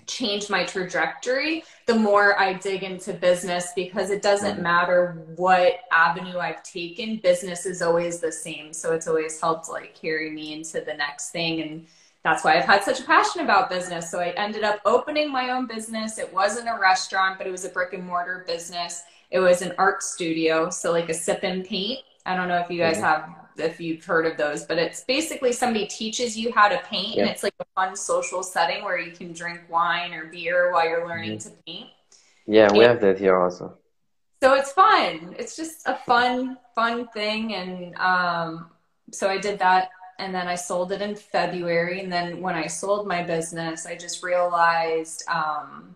changed 0.08 0.50
my 0.50 0.64
trajectory, 0.64 1.62
the 1.86 1.94
more 1.94 2.38
I 2.38 2.54
dig 2.54 2.82
into 2.82 3.12
business 3.12 3.72
because 3.76 4.10
it 4.10 4.22
doesn't 4.22 4.54
mm-hmm. 4.54 4.62
matter 4.62 5.22
what 5.36 5.80
avenue 5.92 6.38
I've 6.38 6.62
taken, 6.62 7.16
business 7.18 7.66
is 7.66 7.82
always 7.82 8.18
the 8.18 8.32
same. 8.32 8.72
So 8.72 8.92
it's 8.94 9.06
always 9.06 9.40
helped 9.40 9.68
like 9.68 9.94
carry 9.94 10.30
me 10.30 10.54
into 10.54 10.80
the 10.80 10.94
next 10.94 11.30
thing. 11.30 11.60
And 11.60 11.86
that's 12.24 12.42
why 12.42 12.58
I've 12.58 12.64
had 12.64 12.82
such 12.82 13.00
a 13.00 13.04
passion 13.04 13.42
about 13.42 13.70
business. 13.70 14.10
So 14.10 14.18
I 14.18 14.30
ended 14.30 14.64
up 14.64 14.80
opening 14.84 15.30
my 15.30 15.50
own 15.50 15.66
business. 15.66 16.18
It 16.18 16.32
wasn't 16.32 16.68
a 16.68 16.78
restaurant, 16.80 17.38
but 17.38 17.46
it 17.46 17.50
was 17.50 17.64
a 17.64 17.68
brick 17.68 17.92
and 17.92 18.04
mortar 18.04 18.44
business. 18.46 19.02
It 19.30 19.38
was 19.38 19.62
an 19.62 19.72
art 19.78 20.02
studio. 20.02 20.70
So 20.70 20.90
like 20.90 21.08
a 21.08 21.14
sip 21.14 21.40
and 21.42 21.64
paint. 21.64 22.00
I 22.26 22.36
don't 22.36 22.48
know 22.48 22.58
if 22.58 22.70
you 22.70 22.78
guys 22.78 22.96
mm-hmm. 22.96 23.04
have 23.04 23.47
if 23.58 23.80
you've 23.80 24.04
heard 24.04 24.26
of 24.26 24.36
those, 24.36 24.64
but 24.64 24.78
it's 24.78 25.02
basically 25.04 25.52
somebody 25.52 25.86
teaches 25.86 26.36
you 26.36 26.52
how 26.52 26.68
to 26.68 26.78
paint 26.84 27.18
and 27.18 27.28
it's 27.28 27.42
like 27.42 27.54
a 27.60 27.64
fun 27.74 27.96
social 27.96 28.42
setting 28.42 28.84
where 28.84 28.98
you 28.98 29.12
can 29.12 29.32
drink 29.32 29.60
wine 29.68 30.12
or 30.12 30.26
beer 30.26 30.72
while 30.72 30.88
you're 30.88 31.06
learning 31.06 31.38
mm-hmm. 31.38 31.50
to 31.50 31.56
paint. 31.66 31.90
Yeah, 32.46 32.72
we 32.72 32.78
and 32.80 32.88
have 32.88 33.00
that 33.02 33.18
here 33.18 33.36
also. 33.36 33.76
So 34.42 34.54
it's 34.54 34.72
fun. 34.72 35.34
It's 35.38 35.56
just 35.56 35.86
a 35.86 35.96
fun, 36.06 36.58
fun 36.74 37.08
thing. 37.08 37.54
And 37.54 37.96
um, 37.96 38.70
so 39.10 39.28
I 39.28 39.38
did 39.38 39.58
that 39.58 39.90
and 40.18 40.34
then 40.34 40.48
I 40.48 40.54
sold 40.54 40.92
it 40.92 41.02
in 41.02 41.14
February. 41.14 42.00
And 42.00 42.12
then 42.12 42.40
when 42.40 42.54
I 42.54 42.66
sold 42.66 43.06
my 43.06 43.22
business, 43.22 43.86
I 43.86 43.96
just 43.96 44.22
realized 44.22 45.24
um, 45.28 45.94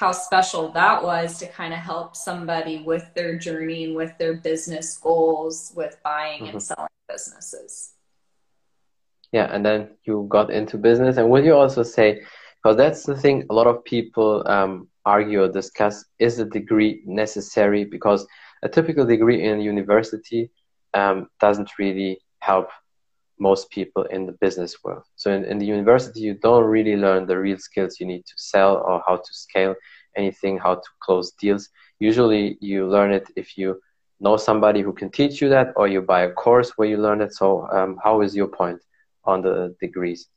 how 0.00 0.12
special 0.12 0.70
that 0.70 1.02
was 1.02 1.38
to 1.38 1.46
kind 1.46 1.74
of 1.74 1.78
help 1.78 2.16
somebody 2.16 2.82
with 2.82 3.04
their 3.14 3.36
journey 3.36 3.84
and 3.84 3.94
with 3.94 4.16
their 4.16 4.32
business 4.32 4.96
goals 4.96 5.74
with 5.76 5.98
buying 6.02 6.44
mm-hmm. 6.44 6.52
and 6.52 6.62
selling 6.62 6.88
businesses. 7.06 7.92
Yeah, 9.30 9.54
and 9.54 9.64
then 9.64 9.90
you 10.04 10.26
got 10.30 10.50
into 10.50 10.78
business. 10.78 11.18
And 11.18 11.28
would 11.28 11.44
you 11.44 11.54
also 11.54 11.82
say, 11.82 12.22
because 12.62 12.78
that's 12.78 13.04
the 13.04 13.14
thing 13.14 13.44
a 13.50 13.54
lot 13.54 13.66
of 13.66 13.84
people 13.84 14.42
um, 14.46 14.88
argue 15.04 15.42
or 15.42 15.48
discuss 15.48 16.02
is 16.18 16.38
a 16.38 16.46
degree 16.46 17.02
necessary? 17.04 17.84
Because 17.84 18.26
a 18.62 18.70
typical 18.70 19.04
degree 19.04 19.44
in 19.44 19.60
university 19.60 20.50
um, 20.94 21.28
doesn't 21.40 21.78
really 21.78 22.20
help 22.38 22.70
most 23.40 23.70
people 23.70 24.04
in 24.04 24.26
the 24.26 24.32
business 24.32 24.76
world. 24.84 25.02
So 25.16 25.32
in, 25.32 25.44
in 25.44 25.58
the 25.58 25.66
university, 25.66 26.20
you 26.20 26.34
don't 26.34 26.64
really 26.64 26.96
learn 26.96 27.26
the 27.26 27.38
real 27.38 27.58
skills 27.58 27.98
you 27.98 28.06
need 28.06 28.24
to 28.26 28.34
sell 28.36 28.76
or 28.76 29.02
how 29.06 29.16
to 29.16 29.32
scale 29.32 29.74
anything, 30.16 30.58
how 30.58 30.74
to 30.76 30.88
close 31.00 31.32
deals. 31.32 31.70
Usually 31.98 32.58
you 32.60 32.86
learn 32.86 33.12
it 33.12 33.28
if 33.36 33.56
you 33.56 33.80
know 34.20 34.36
somebody 34.36 34.82
who 34.82 34.92
can 34.92 35.10
teach 35.10 35.40
you 35.40 35.48
that 35.48 35.72
or 35.76 35.88
you 35.88 36.02
buy 36.02 36.22
a 36.22 36.32
course 36.32 36.70
where 36.76 36.88
you 36.88 36.98
learn 36.98 37.22
it. 37.22 37.32
So 37.34 37.66
um, 37.72 37.98
how 38.04 38.20
is 38.20 38.36
your 38.36 38.48
point 38.48 38.80
on 39.24 39.42
the 39.42 39.74
degrees? 39.80 40.28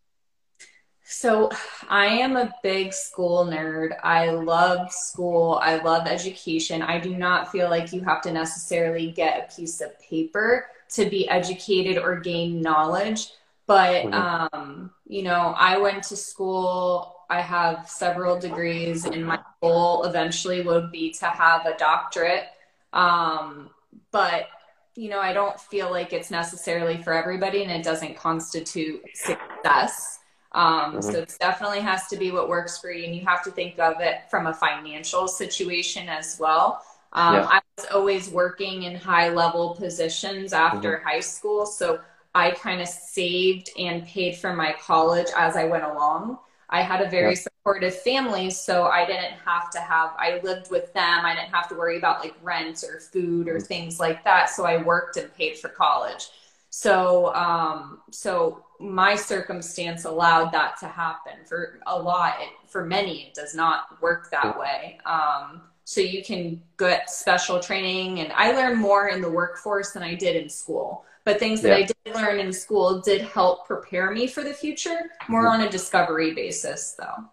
So, 1.06 1.52
I 1.90 2.06
am 2.06 2.38
a 2.38 2.56
big 2.64 2.94
school 2.94 3.46
nerd. 3.46 3.92
I 4.04 4.30
love 4.30 4.90
school. 4.90 5.60
I 5.62 5.76
love 5.84 6.08
education. 6.08 6.82
I 6.82 6.98
do 6.98 7.16
not 7.18 7.52
feel 7.52 7.70
like 7.70 7.92
you 7.92 8.02
have 8.02 8.22
to 8.22 8.32
necessarily 8.32 9.12
get 9.12 9.38
a 9.38 9.54
piece 9.54 9.82
of 9.82 10.00
paper 10.00 10.68
to 10.94 11.10
be 11.10 11.28
educated 11.30 11.98
or 11.98 12.20
gain 12.20 12.62
knowledge. 12.62 13.30
But, 13.66 14.06
mm-hmm. 14.06 14.56
um, 14.56 14.92
you 15.08 15.24
know, 15.24 15.56
I 15.58 15.78
went 15.78 16.04
to 16.06 16.16
school. 16.16 17.16
I 17.30 17.42
have 17.42 17.90
several 17.90 18.40
degrees, 18.40 19.06
and 19.06 19.26
my 19.26 19.40
goal 19.62 20.04
eventually 20.04 20.62
would 20.62 20.92
be 20.92 21.12
to 21.14 21.26
have 21.26 21.66
a 21.66 21.76
doctorate. 21.78 22.46
Um, 22.92 23.70
but 24.12 24.48
you 24.96 25.10
know, 25.10 25.20
I 25.20 25.34
don't 25.34 25.60
feel 25.60 25.90
like 25.90 26.14
it's 26.14 26.30
necessarily 26.30 26.98
for 27.02 27.14
everybody 27.14 27.64
and 27.64 27.72
it 27.72 27.84
doesn't 27.84 28.16
constitute 28.16 29.02
success. 29.16 30.20
Um, 30.52 30.98
mm-hmm. 30.98 31.02
So 31.02 31.20
it 31.20 31.36
definitely 31.40 31.80
has 31.80 32.08
to 32.08 32.18
be 32.18 32.32
what 32.32 32.48
works 32.48 32.78
for 32.78 32.92
you. 32.92 33.06
And 33.06 33.16
you 33.16 33.26
have 33.26 33.44
to 33.44 33.52
think 33.52 33.80
of 33.80 33.96
it 34.00 34.30
from 34.30 34.48
a 34.48 34.54
financial 34.54 35.28
situation 35.28 36.10
as 36.10 36.38
well. 36.40 36.84
Um, 37.14 37.36
yeah. 37.36 37.48
I 37.50 37.62
was 37.78 37.88
always 37.92 38.30
working 38.30 38.84
in 38.84 38.96
high 38.96 39.30
level 39.30 39.76
positions 39.76 40.52
after 40.54 40.98
mm-hmm. 40.98 41.08
high 41.08 41.20
school. 41.20 41.66
So 41.66 42.00
I 42.36 42.52
kind 42.52 42.82
of 42.82 42.88
saved 42.88 43.70
and 43.78 44.06
paid 44.06 44.36
for 44.36 44.54
my 44.54 44.76
college 44.82 45.28
as 45.38 45.56
I 45.56 45.66
went 45.66 45.84
along. 45.84 46.40
I 46.70 46.82
had 46.82 47.02
a 47.02 47.10
very 47.10 47.36
supportive 47.36 47.96
family, 48.02 48.50
so 48.50 48.86
I 48.86 49.06
didn't 49.06 49.34
have 49.46 49.70
to 49.72 49.80
have, 49.80 50.14
I 50.18 50.40
lived 50.44 50.72
with 50.72 50.92
them. 50.94 51.24
I 51.24 51.36
didn't 51.36 51.54
have 51.54 51.70
to 51.70 51.76
worry 51.76 52.00
about 52.00 52.22
like 52.22 52.34
rent 52.42 52.84
or 52.84 53.00
food 53.00 53.48
or 53.48 53.58
mm-hmm. 53.58 53.66
things 53.66 54.00
like 54.00 54.24
that. 54.24 54.50
So 54.50 54.66
I 54.66 54.78
worked 54.82 55.18
and 55.18 55.32
paid 55.36 55.60
for 55.60 55.70
college. 55.70 56.30
So, 56.72 57.32
um, 57.36 58.00
so 58.10 58.66
my 58.80 59.16
circumstance 59.16 60.06
allowed 60.06 60.52
that 60.54 60.80
to 60.80 60.88
happen 60.88 61.46
for 61.46 61.80
a 61.86 61.96
lot. 61.96 62.38
It, 62.42 62.50
for 62.68 62.84
many, 62.84 63.28
it 63.28 63.36
does 63.36 63.54
not 63.54 64.02
work 64.02 64.32
that 64.32 64.58
way. 64.58 64.98
Um, 65.06 65.62
so 65.86 66.02
you 66.02 66.24
can 66.24 66.62
get 66.78 67.10
special 67.10 67.60
training, 67.60 68.20
and 68.20 68.32
I 68.34 68.54
learned 68.54 68.80
more 68.80 69.10
in 69.10 69.22
the 69.22 69.30
workforce 69.30 69.92
than 69.92 70.04
I 70.04 70.16
did 70.16 70.36
in 70.36 70.50
school. 70.50 71.06
But 71.26 71.40
things 71.40 71.62
that 71.62 71.70
yeah. 71.70 71.86
I 71.86 71.88
did 71.88 72.16
learn 72.16 72.40
in 72.40 72.52
school 72.52 73.00
did 73.00 73.22
help 73.22 73.66
prepare 73.66 74.12
me 74.12 74.28
for 74.28 74.44
the 74.44 74.54
future, 74.54 75.10
more 75.30 75.46
mm-hmm. 75.46 75.62
on 75.62 75.68
a 75.68 75.70
discovery 75.70 76.34
basis, 76.34 76.96
though. 77.00 77.24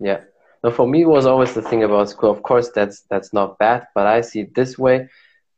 Yeah. 0.00 0.22
Now, 0.64 0.70
for 0.70 0.88
me, 0.88 1.04
was 1.04 1.26
always 1.26 1.54
the 1.54 1.62
thing 1.62 1.84
about 1.84 2.08
school. 2.08 2.30
Of 2.30 2.42
course, 2.42 2.70
that's 2.74 3.02
that's 3.02 3.32
not 3.32 3.58
bad, 3.58 3.86
but 3.94 4.06
I 4.06 4.22
see 4.22 4.40
it 4.40 4.54
this 4.54 4.76
way: 4.76 5.08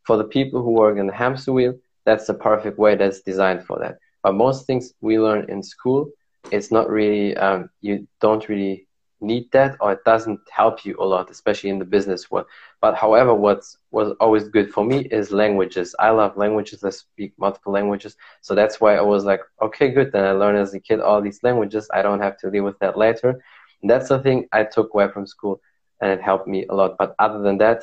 for 0.07 0.17
the 0.19 0.25
people 0.25 0.63
who 0.63 0.73
work 0.73 0.99
in 0.99 1.07
the 1.07 1.15
hamster 1.15 1.53
wheel, 1.53 1.75
that's 2.05 2.27
the 2.27 2.35
perfect 2.35 2.79
way 2.79 2.97
that's 2.97 3.23
designed 3.23 3.65
for 3.65 3.79
that. 3.79 3.99
But 4.23 4.35
most 4.35 4.67
things 4.67 4.93
we 5.01 5.19
learn 5.19 5.49
in 5.49 5.63
school, 5.63 6.11
it's 6.51 6.71
not 6.71 6.91
really 6.91 7.35
um, 7.37 7.71
you 7.81 8.07
don't 8.21 8.47
really 8.49 8.87
need 9.21 9.51
that 9.53 9.77
or 9.81 9.93
it 9.93 10.05
doesn't 10.05 10.41
help 10.51 10.85
you 10.85 10.97
a 10.99 11.05
lot, 11.05 11.31
especially 11.31 11.71
in 11.71 11.79
the 11.79 11.85
business 11.85 12.31
world. 12.31 12.47
But 12.81 12.95
however, 12.95 13.35
what's 13.35 13.79
was 13.91 14.13
always 14.21 14.49
good 14.49 14.73
for 14.73 14.85
me 14.85 15.01
is 15.11 15.33
languages. 15.33 15.95
I 15.99 16.11
love 16.11 16.37
languages. 16.37 16.85
I 16.85 16.91
speak 16.91 17.33
multiple 17.39 17.73
languages. 17.73 18.17
So 18.41 18.55
that's 18.55 18.81
why 18.81 18.97
I 18.97 19.03
was 19.03 19.25
like, 19.25 19.41
okay, 19.61 19.91
good. 19.91 20.13
Then 20.13 20.25
I 20.25 20.33
learned 20.33 20.59
as 20.59 20.75
a 20.75 20.81
kid 20.81 21.01
all 21.01 21.21
these 21.21 21.43
languages. 21.43 21.89
I 21.93 22.03
don't 22.03 22.21
have 22.21 22.39
to 22.39 22.51
deal 22.51 22.65
with 22.65 22.79
that 22.79 22.97
later. 22.97 23.41
And 23.83 23.91
that's 23.91 24.09
the 24.09 24.21
thing 24.21 24.47
I 24.53 24.65
took 24.65 24.93
away 24.95 25.09
from 25.11 25.27
school 25.27 25.61
and 26.01 26.11
it 26.11 26.23
helped 26.23 26.49
me 26.49 26.67
a 26.67 26.75
lot. 26.75 26.97
But 26.99 27.15
other 27.19 27.41
than 27.41 27.59
that, 27.59 27.83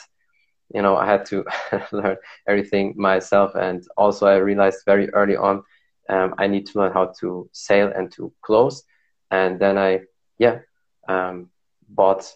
you 0.74 0.82
know, 0.82 0.98
I 0.98 1.06
had 1.06 1.25
to 1.27 1.46
learn 1.91 2.17
everything 2.48 2.94
myself. 2.98 3.56
And 3.56 3.86
also 3.96 4.27
I 4.27 4.38
realized 4.38 4.79
very 4.86 5.10
early 5.12 5.36
on, 5.36 5.63
um, 6.10 6.36
I 6.38 6.48
need 6.48 6.65
to 6.67 6.79
learn 6.79 6.94
how 6.94 7.13
to 7.20 7.50
sail 7.51 7.91
and 7.96 8.12
to 8.13 8.32
close. 8.41 8.84
And 9.32 9.60
then 9.60 9.77
I, 9.77 10.01
yeah, 10.39 10.60
um, 11.08 11.50
bought 11.90 12.32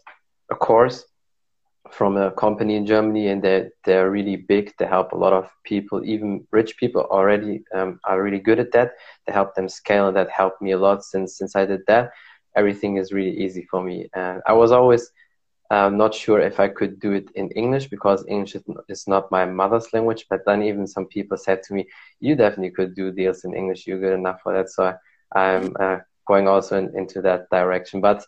a 0.51 0.55
course 0.55 1.05
from 1.91 2.15
a 2.17 2.31
company 2.31 2.75
in 2.75 2.85
Germany, 2.85 3.27
and 3.27 3.41
they're 3.43 3.71
they're 3.85 4.09
really 4.09 4.35
big. 4.35 4.73
They 4.77 4.85
help 4.85 5.11
a 5.11 5.17
lot 5.17 5.33
of 5.33 5.49
people, 5.63 6.03
even 6.05 6.47
rich 6.51 6.77
people 6.77 7.01
already 7.03 7.63
um, 7.73 7.99
are 8.05 8.21
really 8.21 8.39
good 8.39 8.59
at 8.59 8.71
that. 8.71 8.93
They 9.25 9.33
help 9.33 9.55
them 9.55 9.67
scale, 9.67 10.07
and 10.07 10.15
that 10.15 10.29
helped 10.29 10.61
me 10.61 10.71
a 10.71 10.77
lot. 10.77 11.03
Since 11.03 11.37
since 11.37 11.55
I 11.55 11.65
did 11.65 11.81
that, 11.87 12.11
everything 12.55 12.97
is 12.97 13.11
really 13.11 13.35
easy 13.37 13.67
for 13.69 13.83
me. 13.83 14.09
And 14.13 14.41
I 14.47 14.53
was 14.53 14.71
always 14.71 15.11
um, 15.71 15.97
not 15.97 16.13
sure 16.13 16.39
if 16.39 16.59
I 16.59 16.67
could 16.67 16.99
do 16.99 17.13
it 17.13 17.29
in 17.35 17.49
English 17.51 17.87
because 17.87 18.25
English 18.27 18.55
is 18.87 19.07
not 19.07 19.31
my 19.31 19.45
mother's 19.45 19.91
language. 19.93 20.25
But 20.29 20.41
then 20.45 20.61
even 20.63 20.85
some 20.87 21.07
people 21.07 21.37
said 21.37 21.63
to 21.63 21.73
me, 21.73 21.87
"You 22.19 22.35
definitely 22.35 22.71
could 22.71 22.95
do 22.95 23.11
deals 23.11 23.43
in 23.43 23.53
English. 23.55 23.87
You're 23.87 23.99
good 23.99 24.13
enough 24.19 24.41
for 24.41 24.53
that." 24.53 24.69
So 24.69 24.93
I'm 25.33 25.75
uh, 25.79 25.99
going 26.27 26.47
also 26.47 26.77
in, 26.77 26.95
into 26.95 27.21
that 27.21 27.49
direction, 27.49 28.01
but 28.01 28.25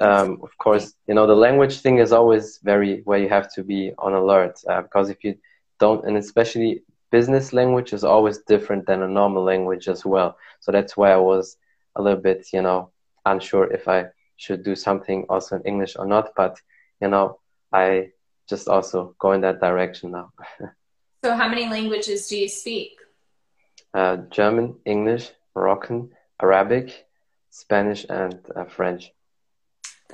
um, 0.00 0.40
of 0.42 0.56
course, 0.58 0.94
you 1.06 1.14
know, 1.14 1.26
the 1.26 1.36
language 1.36 1.80
thing 1.80 1.98
is 1.98 2.12
always 2.12 2.58
very 2.62 3.02
where 3.02 3.18
you 3.18 3.28
have 3.28 3.52
to 3.54 3.62
be 3.62 3.92
on 3.98 4.12
alert 4.12 4.60
uh, 4.68 4.82
because 4.82 5.10
if 5.10 5.22
you 5.22 5.36
don't, 5.78 6.04
and 6.06 6.16
especially 6.16 6.82
business 7.10 7.52
language 7.52 7.92
is 7.92 8.02
always 8.02 8.38
different 8.38 8.86
than 8.86 9.02
a 9.02 9.08
normal 9.08 9.44
language 9.44 9.86
as 9.88 10.04
well. 10.04 10.36
So 10.60 10.72
that's 10.72 10.96
why 10.96 11.12
I 11.12 11.16
was 11.16 11.56
a 11.94 12.02
little 12.02 12.20
bit, 12.20 12.48
you 12.52 12.62
know, 12.62 12.90
unsure 13.24 13.72
if 13.72 13.86
I 13.86 14.06
should 14.36 14.64
do 14.64 14.74
something 14.74 15.26
also 15.28 15.56
in 15.56 15.62
English 15.62 15.94
or 15.96 16.06
not. 16.06 16.32
But, 16.36 16.60
you 17.00 17.08
know, 17.08 17.38
I 17.72 18.10
just 18.48 18.68
also 18.68 19.14
go 19.18 19.32
in 19.32 19.42
that 19.42 19.60
direction 19.60 20.10
now. 20.10 20.32
so, 21.24 21.36
how 21.36 21.48
many 21.48 21.68
languages 21.68 22.26
do 22.28 22.36
you 22.36 22.48
speak? 22.48 22.98
Uh, 23.92 24.16
German, 24.30 24.74
English, 24.84 25.30
Moroccan, 25.54 26.10
Arabic, 26.42 27.06
Spanish, 27.50 28.04
and 28.10 28.40
uh, 28.56 28.64
French. 28.64 29.12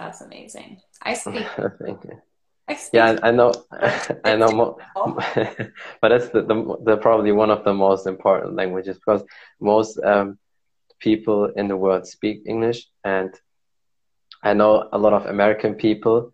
That's 0.00 0.22
amazing. 0.22 0.80
I 1.02 1.14
speak. 1.22 1.46
Thank 1.84 2.04
you. 2.04 2.22
I 2.66 2.74
speak 2.74 2.94
yeah, 2.94 3.18
I 3.22 3.30
know. 3.30 3.52
I 4.24 4.36
know, 4.36 4.50
more, 4.50 4.76
but 6.00 6.08
that's 6.08 6.30
the, 6.30 6.42
the, 6.42 6.76
the 6.84 6.96
probably 6.96 7.32
one 7.32 7.50
of 7.50 7.64
the 7.64 7.74
most 7.74 8.06
important 8.06 8.54
languages 8.54 8.96
because 8.96 9.22
most 9.60 9.98
um, 10.02 10.38
people 11.00 11.46
in 11.56 11.68
the 11.68 11.76
world 11.76 12.06
speak 12.06 12.42
English, 12.46 12.86
and 13.04 13.34
I 14.42 14.54
know 14.54 14.88
a 14.90 14.98
lot 14.98 15.12
of 15.12 15.26
American 15.26 15.74
people, 15.74 16.32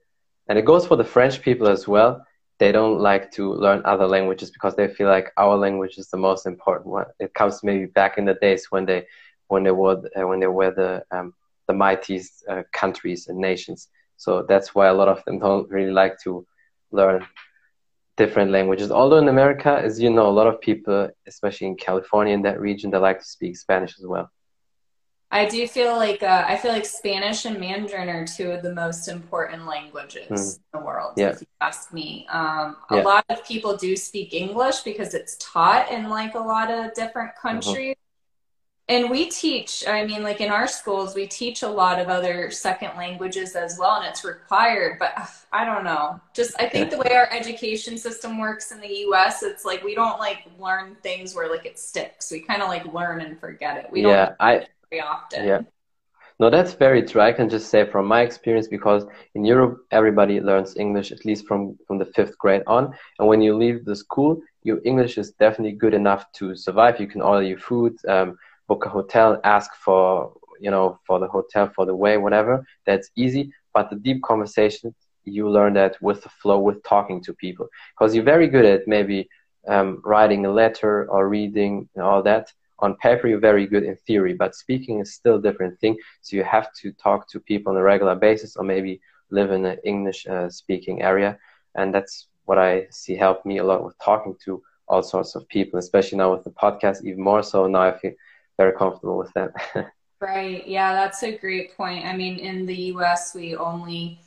and 0.49 0.59
it 0.59 0.65
goes 0.65 0.87
for 0.87 0.97
the 0.97 1.05
French 1.05 1.43
people 1.43 1.67
as 1.67 1.89
well. 1.89 2.25
They 2.59 2.71
don't 2.71 3.01
like 3.01 3.33
to 3.33 3.53
learn 3.53 3.83
other 3.85 4.07
languages 4.07 4.51
because 4.51 4.77
they 4.77 4.89
feel 4.89 5.09
like 5.09 5.33
our 5.37 5.57
language 5.57 5.99
is 5.99 6.09
the 6.09 6.19
most 6.19 6.47
important 6.47 6.87
one. 6.87 7.07
It 7.19 7.35
comes 7.35 7.65
maybe 7.65 7.87
back 7.87 8.17
in 8.17 8.27
the 8.27 8.35
days 8.35 8.67
when 8.71 8.87
they 8.87 9.07
when 9.49 9.65
they 9.65 9.73
were 9.73 10.03
uh, 10.17 10.27
when 10.27 10.39
they 10.39 10.47
were 10.47 10.71
the 10.71 11.05
um, 11.11 11.35
the 11.67 11.75
mightiest 11.75 12.45
uh, 12.49 12.63
countries 12.73 13.29
and 13.29 13.39
nations. 13.39 13.89
So 14.17 14.45
that's 14.49 14.75
why 14.75 14.87
a 14.89 14.95
lot 14.95 15.09
of 15.09 15.25
them 15.25 15.39
don't 15.39 15.69
really 15.71 15.93
like 15.93 16.19
to 16.25 16.47
learn 16.91 17.27
different 18.17 18.51
languages. 18.51 18.91
Although 18.91 19.19
in 19.19 19.29
America, 19.29 19.81
as 19.83 20.01
you 20.01 20.11
know, 20.11 20.29
a 20.29 20.37
lot 20.41 20.47
of 20.47 20.61
people, 20.61 21.11
especially 21.27 21.67
in 21.67 21.77
California 21.77 22.35
in 22.35 22.43
that 22.43 22.61
region, 22.61 22.91
they 22.91 22.99
like 22.99 23.19
to 23.19 23.25
speak 23.25 23.57
Spanish 23.57 23.99
as 23.99 24.07
well. 24.07 24.31
I 25.31 25.47
do 25.47 25.67
feel 25.67 25.97
like 25.97 26.23
uh, 26.23 26.45
I 26.47 26.57
feel 26.57 26.71
like 26.73 26.87
Spanish 26.87 27.47
and 27.47 27.59
Mandarin 27.59 28.09
are 28.09 28.25
two 28.25 28.53
of 28.53 28.63
the 28.63 28.73
most 28.73 29.09
important 29.09 29.67
languages 29.67 30.29
mm. 30.31 30.55
in 30.57 30.81
the 30.81 30.87
world. 30.87 31.15
Yeah. 31.17 31.31
If 31.31 31.41
you 31.41 31.47
ask 31.61 31.93
me, 31.93 32.27
um, 32.31 32.77
a 32.91 32.99
yeah. 32.99 33.03
lot 33.03 33.25
of 33.29 33.45
people 33.45 33.77
do 33.77 33.97
speak 33.97 34.33
English 34.33 34.81
because 34.81 35.15
it's 35.15 35.37
taught 35.41 35.91
in 35.91 36.09
like 36.09 36.37
a 36.37 36.39
lot 36.39 36.71
of 36.71 36.95
different 36.95 37.31
mm-hmm. 37.31 37.49
countries. 37.49 37.97
Mm-hmm 37.97 38.06
and 38.89 39.11
we 39.11 39.29
teach 39.29 39.85
i 39.89 40.05
mean 40.05 40.23
like 40.23 40.41
in 40.41 40.51
our 40.51 40.67
schools 40.67 41.15
we 41.15 41.27
teach 41.27 41.63
a 41.63 41.69
lot 41.69 41.99
of 41.99 42.09
other 42.09 42.51
second 42.51 42.91
languages 42.97 43.57
as 43.57 43.77
well 43.79 43.97
and 43.97 44.07
it's 44.07 44.25
required 44.25 44.99
but 44.99 45.13
i 45.53 45.65
don't 45.65 45.85
know. 45.85 46.21
Just 46.35 46.55
i 46.61 46.69
think 46.69 46.91
the 46.91 46.99
way 46.99 47.15
our 47.15 47.31
education 47.33 47.99
system 47.99 48.39
works 48.39 48.73
in 48.73 48.81
the 48.81 48.89
us 48.89 49.43
it's 49.43 49.65
like 49.65 49.83
we 49.83 49.95
don't 49.95 50.19
like 50.19 50.45
learn 50.59 50.97
things 51.03 51.35
where 51.35 51.51
like 51.51 51.67
it 51.67 51.79
sticks. 51.79 52.31
We 52.31 52.41
kind 52.41 52.63
of 52.63 52.69
like 52.69 52.93
learn 52.93 53.21
and 53.21 53.39
forget 53.39 53.77
it. 53.79 53.87
We 53.91 54.03
don't 54.03 54.13
yeah 54.13 54.35
i 54.41 54.67
very 54.91 55.03
often. 55.03 55.47
Yeah. 55.47 55.63
No 56.39 56.51
that's 56.51 56.75
very 56.75 57.03
true. 57.03 57.23
I 57.23 57.33
can 57.33 57.49
just 57.49 57.71
say 57.71 57.87
from 57.87 58.07
my 58.07 58.21
experience 58.21 58.69
because 58.69 59.05
in 59.35 59.45
europe 59.45 59.79
everybody 59.91 60.41
learns 60.41 60.77
english 60.77 61.11
at 61.11 61.25
least 61.25 61.47
from 61.47 61.79
from 61.87 61.99
the 61.99 62.07
fifth 62.17 62.37
grade 62.39 62.63
on. 62.67 62.95
And 63.19 63.27
when 63.27 63.41
you 63.41 63.57
leave 63.57 63.85
the 63.85 63.97
school 63.97 64.41
your 64.63 64.81
english 64.85 65.17
is 65.17 65.31
definitely 65.33 65.73
good 65.73 65.95
enough 65.95 66.31
to 66.33 66.55
survive. 66.55 67.01
You 67.01 67.07
can 67.07 67.23
order 67.23 67.47
your 67.47 67.59
food 67.59 67.95
um, 68.09 68.37
book 68.69 68.87
a 68.87 68.89
hotel, 68.89 69.41
ask 69.45 69.75
for 69.75 70.33
you 70.61 70.71
know 70.71 70.99
for 71.07 71.19
the 71.19 71.29
hotel 71.29 71.71
for 71.75 71.87
the 71.87 71.95
way, 71.95 72.17
whatever. 72.17 72.65
That's 72.87 73.11
easy. 73.17 73.53
But 73.75 73.91
the 73.91 73.97
deep 73.97 74.23
conversation, 74.23 74.95
you 75.25 75.49
learn 75.49 75.75
that 75.75 76.01
with 76.01 76.23
the 76.23 76.29
flow, 76.29 76.59
with 76.61 76.83
talking 76.83 77.23
to 77.25 77.35
people, 77.35 77.69
because 77.95 78.15
you're 78.15 78.25
very 78.25 78.49
good 78.49 78.65
at 78.65 78.87
maybe 78.87 79.29
um, 79.69 80.01
writing 80.05 80.47
a 80.47 80.53
letter 80.53 81.11
or 81.11 81.29
reading 81.29 81.89
and 81.95 82.05
all 82.05 82.23
that. 82.23 82.53
On 82.81 82.95
paper, 82.97 83.27
you're 83.27 83.39
very 83.39 83.67
good 83.67 83.85
in 83.85 83.97
theory, 83.97 84.35
but 84.35 84.55
speaking 84.55 85.01
is 85.01 85.15
still 85.15 85.37
a 85.37 85.43
different 85.43 85.81
thing. 85.81 85.97
So 86.21 86.37
you 86.37 86.45
have 86.45 86.73
to 86.83 86.93
talk 86.93 87.27
to 87.31 87.41
people 87.41 87.73
on 87.73 87.79
a 87.79 87.83
regular 87.83 88.15
basis, 88.15 88.57
or 88.57 88.65
maybe 88.65 89.01
live 89.31 89.51
in 89.51 89.65
an 89.65 89.79
English 89.85 90.27
uh, 90.27 90.51
speaking 90.51 91.03
area, 91.03 91.39
and 91.75 91.95
that's 91.95 92.29
what 92.45 92.59
I 92.59 92.87
see 92.91 93.17
helped 93.17 93.45
me 93.45 93.59
a 93.59 93.65
lot 93.65 93.85
with 93.85 93.99
talking 93.99 94.37
to 94.45 94.63
all 94.89 95.03
sorts 95.03 95.35
of 95.35 95.49
people, 95.49 95.79
especially 95.79 96.19
now 96.19 96.33
with 96.33 96.45
the 96.45 96.51
podcast, 96.51 97.05
even 97.05 97.23
more 97.23 97.43
so. 97.43 97.67
Now 97.67 97.83
I 97.83 97.99
feel 97.99 98.13
very 98.59 98.73
comfortable 98.73 99.19
with 99.19 99.33
that. 99.35 99.53
Right. 100.19 100.67
Yeah, 100.67 100.95
that's 100.95 101.23
a 101.23 101.37
great 101.37 101.77
point. 101.77 102.07
I 102.07 102.17
mean, 102.17 102.39
in 102.39 102.65
the 102.65 102.75
US, 102.95 103.35
we 103.35 103.55
only 103.55 104.19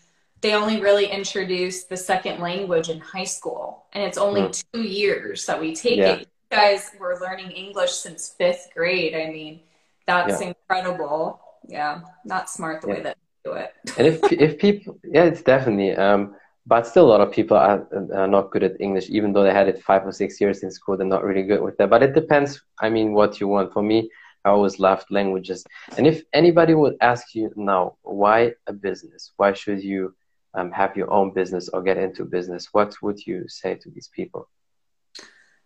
they 0.42 0.54
only 0.54 0.80
really 0.80 1.08
introduce 1.08 1.84
the 1.86 1.98
second 1.98 2.40
language 2.40 2.90
in 2.90 3.00
high 3.00 3.26
school, 3.26 3.86
and 3.94 4.04
it's 4.04 4.18
only 4.18 4.42
mm. 4.42 4.64
two 4.72 4.84
years 4.84 5.46
that 5.48 5.60
we 5.60 5.76
take 5.76 5.98
yeah. 5.98 6.12
it. 6.12 6.20
You 6.20 6.58
guys 6.58 6.92
were 7.00 7.18
learning 7.20 7.52
English 7.52 7.92
since 7.92 8.30
fifth 8.38 8.70
grade. 8.76 9.16
I 9.16 9.32
mean, 9.32 9.62
that's 10.06 10.42
yeah. 10.42 10.50
incredible. 10.50 11.42
Yeah, 11.68 12.02
not 12.24 12.50
smart 12.50 12.82
the 12.82 12.88
yeah. 12.88 12.94
way 12.94 13.02
that 13.02 13.18
they 13.18 13.50
do 13.50 13.56
it. 13.58 13.74
and 13.98 14.08
if 14.08 14.32
if 14.32 14.60
people, 14.60 15.00
yeah, 15.04 15.24
it's 15.24 15.42
definitely. 15.42 15.96
Um, 15.96 16.36
but 16.68 16.86
still, 16.86 17.08
a 17.08 17.10
lot 17.10 17.22
of 17.22 17.32
people 17.32 17.58
are, 17.58 17.88
are 18.14 18.28
not 18.28 18.52
good 18.52 18.62
at 18.64 18.80
English, 18.80 19.10
even 19.10 19.34
though 19.34 19.44
they 19.44 19.54
had 19.54 19.68
it 19.68 19.82
five 19.82 20.06
or 20.06 20.12
six 20.12 20.40
years 20.40 20.62
in 20.62 20.70
school. 20.70 20.96
They're 20.96 21.08
not 21.08 21.24
really 21.24 21.44
good 21.44 21.62
with 21.64 21.78
that. 21.78 21.90
But 21.90 22.04
it 22.04 22.14
depends. 22.14 22.62
I 22.80 22.90
mean, 22.90 23.14
what 23.14 23.40
you 23.40 23.48
want. 23.48 23.74
For 23.74 23.82
me, 23.82 24.12
I 24.46 24.50
always 24.50 24.80
loved 24.80 25.08
languages. 25.10 25.66
And 25.98 26.08
if 26.08 26.24
anybody 26.34 26.74
would 26.74 26.96
ask 27.02 27.36
you 27.36 27.52
now, 27.56 27.98
why 28.02 28.54
a 28.68 28.74
business? 28.74 29.32
Why 29.38 29.54
should 29.54 29.84
you 29.84 30.16
um, 30.54 30.72
have 30.72 30.96
your 30.96 31.12
own 31.12 31.34
business 31.34 31.70
or 31.70 31.82
get 31.82 31.98
into 31.98 32.26
business? 32.26 32.70
What 32.72 32.96
would 33.02 33.26
you 33.26 33.48
say 33.48 33.76
to 33.76 33.90
these 33.90 34.10
people? 34.16 34.50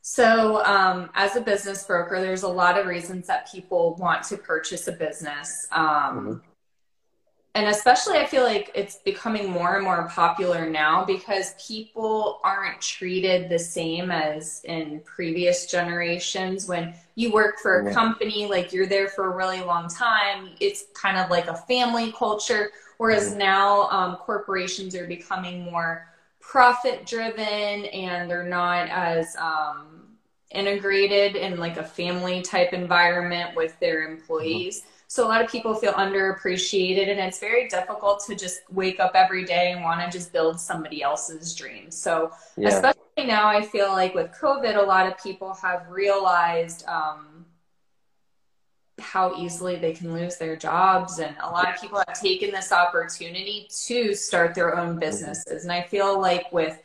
So, 0.02 0.64
um, 0.66 1.10
as 1.14 1.38
a 1.38 1.42
business 1.42 1.86
broker, 1.86 2.20
there's 2.20 2.44
a 2.44 2.50
lot 2.50 2.78
of 2.78 2.88
reasons 2.88 3.26
that 3.28 3.50
people 3.50 3.96
want 3.96 4.24
to 4.24 4.38
purchase 4.38 4.88
a 4.90 4.92
business. 4.92 5.66
Um, 5.72 5.86
mm-hmm 5.86 6.53
and 7.56 7.68
especially 7.68 8.18
I 8.18 8.26
feel 8.26 8.44
like 8.44 8.72
it's 8.74 8.96
becoming 8.96 9.52
more 9.52 9.76
and 9.76 9.84
more 9.84 10.10
popular 10.10 10.68
now 10.68 11.06
because 11.06 11.54
people 11.66 12.40
aren't 12.44 12.82
treated 12.82 13.48
the 13.48 13.60
same 13.60 14.10
as 14.10 14.62
in 14.64 15.02
previous 15.06 15.68
generations. 15.68 16.68
When 16.68 16.96
you 17.14 17.32
work 17.32 17.60
for 17.60 17.88
a 17.88 17.94
company, 17.94 18.48
like 18.48 18.74
you're 18.74 18.88
there 18.88 19.08
for 19.08 19.32
a 19.32 19.36
really 19.36 19.62
long 19.62 19.88
time, 19.88 20.50
it's 20.60 20.86
kind 20.96 21.16
of 21.16 21.30
like 21.30 21.48
a 21.48 21.56
family 21.56 22.12
culture. 22.12 22.72
Whereas 22.98 23.30
mm-hmm. 23.30 23.40
now 23.40 23.90
um, 23.90 24.16
corporations 24.16 24.96
are 24.96 25.06
becoming 25.06 25.64
more 25.64 26.08
profit 26.40 27.06
driven 27.06 27.46
and 27.46 28.30
they're 28.30 28.48
not 28.48 28.90
as 28.90 29.36
um, 29.36 30.04
integrated 30.50 31.36
in 31.36 31.58
like 31.58 31.78
a 31.78 31.84
family 31.84 32.42
type 32.42 32.74
environment 32.74 33.56
with 33.56 33.80
their 33.80 34.10
employees. 34.10 34.80
Mm-hmm. 34.80 34.90
So 35.14 35.24
a 35.24 35.30
lot 35.30 35.44
of 35.44 35.48
people 35.52 35.76
feel 35.76 35.94
underappreciated 35.94 37.08
and 37.08 37.20
it's 37.20 37.38
very 37.38 37.68
difficult 37.68 38.26
to 38.26 38.34
just 38.34 38.62
wake 38.72 39.00
up 39.00 39.12
every 39.14 39.46
day 39.46 39.72
and 39.72 39.84
want 39.84 40.02
to 40.02 40.10
just 40.10 40.34
build 40.34 40.60
somebody 40.60 41.04
else's 41.04 41.54
dreams. 41.54 41.96
So 41.96 42.32
yeah. 42.58 42.70
especially 42.70 43.28
now, 43.28 43.48
I 43.48 43.62
feel 43.62 43.90
like 43.90 44.16
with 44.16 44.32
COVID, 44.32 44.76
a 44.76 44.82
lot 44.82 45.06
of 45.06 45.16
people 45.22 45.54
have 45.62 45.88
realized 45.88 46.84
um, 46.88 47.46
how 49.00 49.36
easily 49.36 49.76
they 49.76 49.94
can 49.94 50.16
lose 50.16 50.38
their 50.38 50.56
jobs. 50.56 51.20
And 51.20 51.36
a 51.44 51.48
lot 51.52 51.72
of 51.72 51.80
people 51.80 52.02
have 52.08 52.20
taken 52.20 52.50
this 52.50 52.72
opportunity 52.72 53.68
to 53.86 54.16
start 54.16 54.56
their 54.56 54.76
own 54.76 54.98
businesses. 54.98 55.62
And 55.62 55.72
I 55.72 55.84
feel 55.84 56.20
like 56.20 56.52
with 56.52 56.82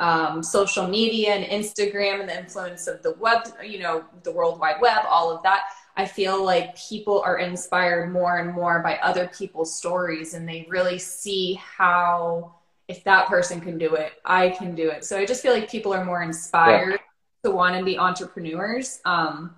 um, 0.00 0.42
social 0.42 0.88
media 0.88 1.34
and 1.34 1.44
Instagram 1.44 2.20
and 2.20 2.28
the 2.28 2.38
influence 2.38 2.86
of 2.86 3.02
the 3.02 3.12
web, 3.14 3.46
you 3.62 3.78
know, 3.78 4.04
the 4.22 4.32
World 4.32 4.58
Wide 4.58 4.80
Web, 4.80 5.04
all 5.08 5.30
of 5.30 5.42
that, 5.42 5.64
I 5.96 6.06
feel 6.06 6.42
like 6.42 6.76
people 6.76 7.20
are 7.20 7.38
inspired 7.38 8.10
more 8.10 8.38
and 8.38 8.52
more 8.52 8.80
by 8.80 8.96
other 8.98 9.28
people's 9.28 9.76
stories 9.76 10.32
and 10.32 10.48
they 10.48 10.66
really 10.70 10.98
see 10.98 11.54
how 11.54 12.54
if 12.88 13.04
that 13.04 13.26
person 13.28 13.60
can 13.60 13.76
do 13.76 13.94
it, 13.94 14.14
I 14.24 14.48
can 14.48 14.74
do 14.74 14.88
it. 14.88 15.04
So 15.04 15.18
I 15.18 15.26
just 15.26 15.42
feel 15.42 15.52
like 15.52 15.70
people 15.70 15.92
are 15.92 16.04
more 16.04 16.22
inspired 16.22 16.92
yeah. 16.92 16.96
to 17.44 17.50
want 17.50 17.76
to 17.76 17.84
be 17.84 17.98
entrepreneurs. 17.98 19.00
Um, 19.04 19.54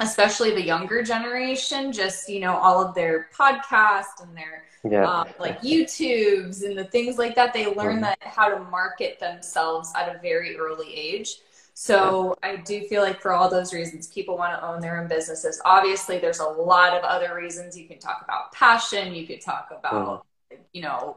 especially 0.00 0.54
the 0.54 0.62
younger 0.62 1.02
generation, 1.02 1.92
just, 1.92 2.28
you 2.28 2.40
know, 2.40 2.56
all 2.56 2.84
of 2.84 2.94
their 2.94 3.28
podcasts 3.36 4.22
and 4.22 4.36
their 4.36 4.64
yeah. 4.88 5.04
um, 5.04 5.28
like 5.40 5.60
YouTubes 5.60 6.64
and 6.64 6.78
the 6.78 6.84
things 6.84 7.18
like 7.18 7.34
that. 7.34 7.52
They 7.52 7.66
learn 7.66 7.96
mm-hmm. 7.96 8.02
that 8.02 8.18
how 8.22 8.48
to 8.48 8.62
market 8.70 9.18
themselves 9.18 9.92
at 9.96 10.14
a 10.14 10.18
very 10.20 10.56
early 10.56 10.94
age. 10.94 11.40
So 11.74 12.36
I 12.42 12.56
do 12.56 12.80
feel 12.88 13.02
like 13.02 13.20
for 13.20 13.32
all 13.32 13.48
those 13.48 13.72
reasons, 13.72 14.08
people 14.08 14.36
want 14.36 14.52
to 14.52 14.66
own 14.66 14.80
their 14.80 15.00
own 15.00 15.06
businesses. 15.06 15.60
Obviously, 15.64 16.18
there's 16.18 16.40
a 16.40 16.44
lot 16.44 16.92
of 16.92 17.04
other 17.04 17.36
reasons. 17.36 17.78
You 17.78 17.86
can 17.86 18.00
talk 18.00 18.20
about 18.24 18.52
passion. 18.52 19.14
You 19.14 19.28
could 19.28 19.40
talk 19.40 19.68
about, 19.70 20.26
mm. 20.52 20.58
you 20.72 20.82
know, 20.82 21.16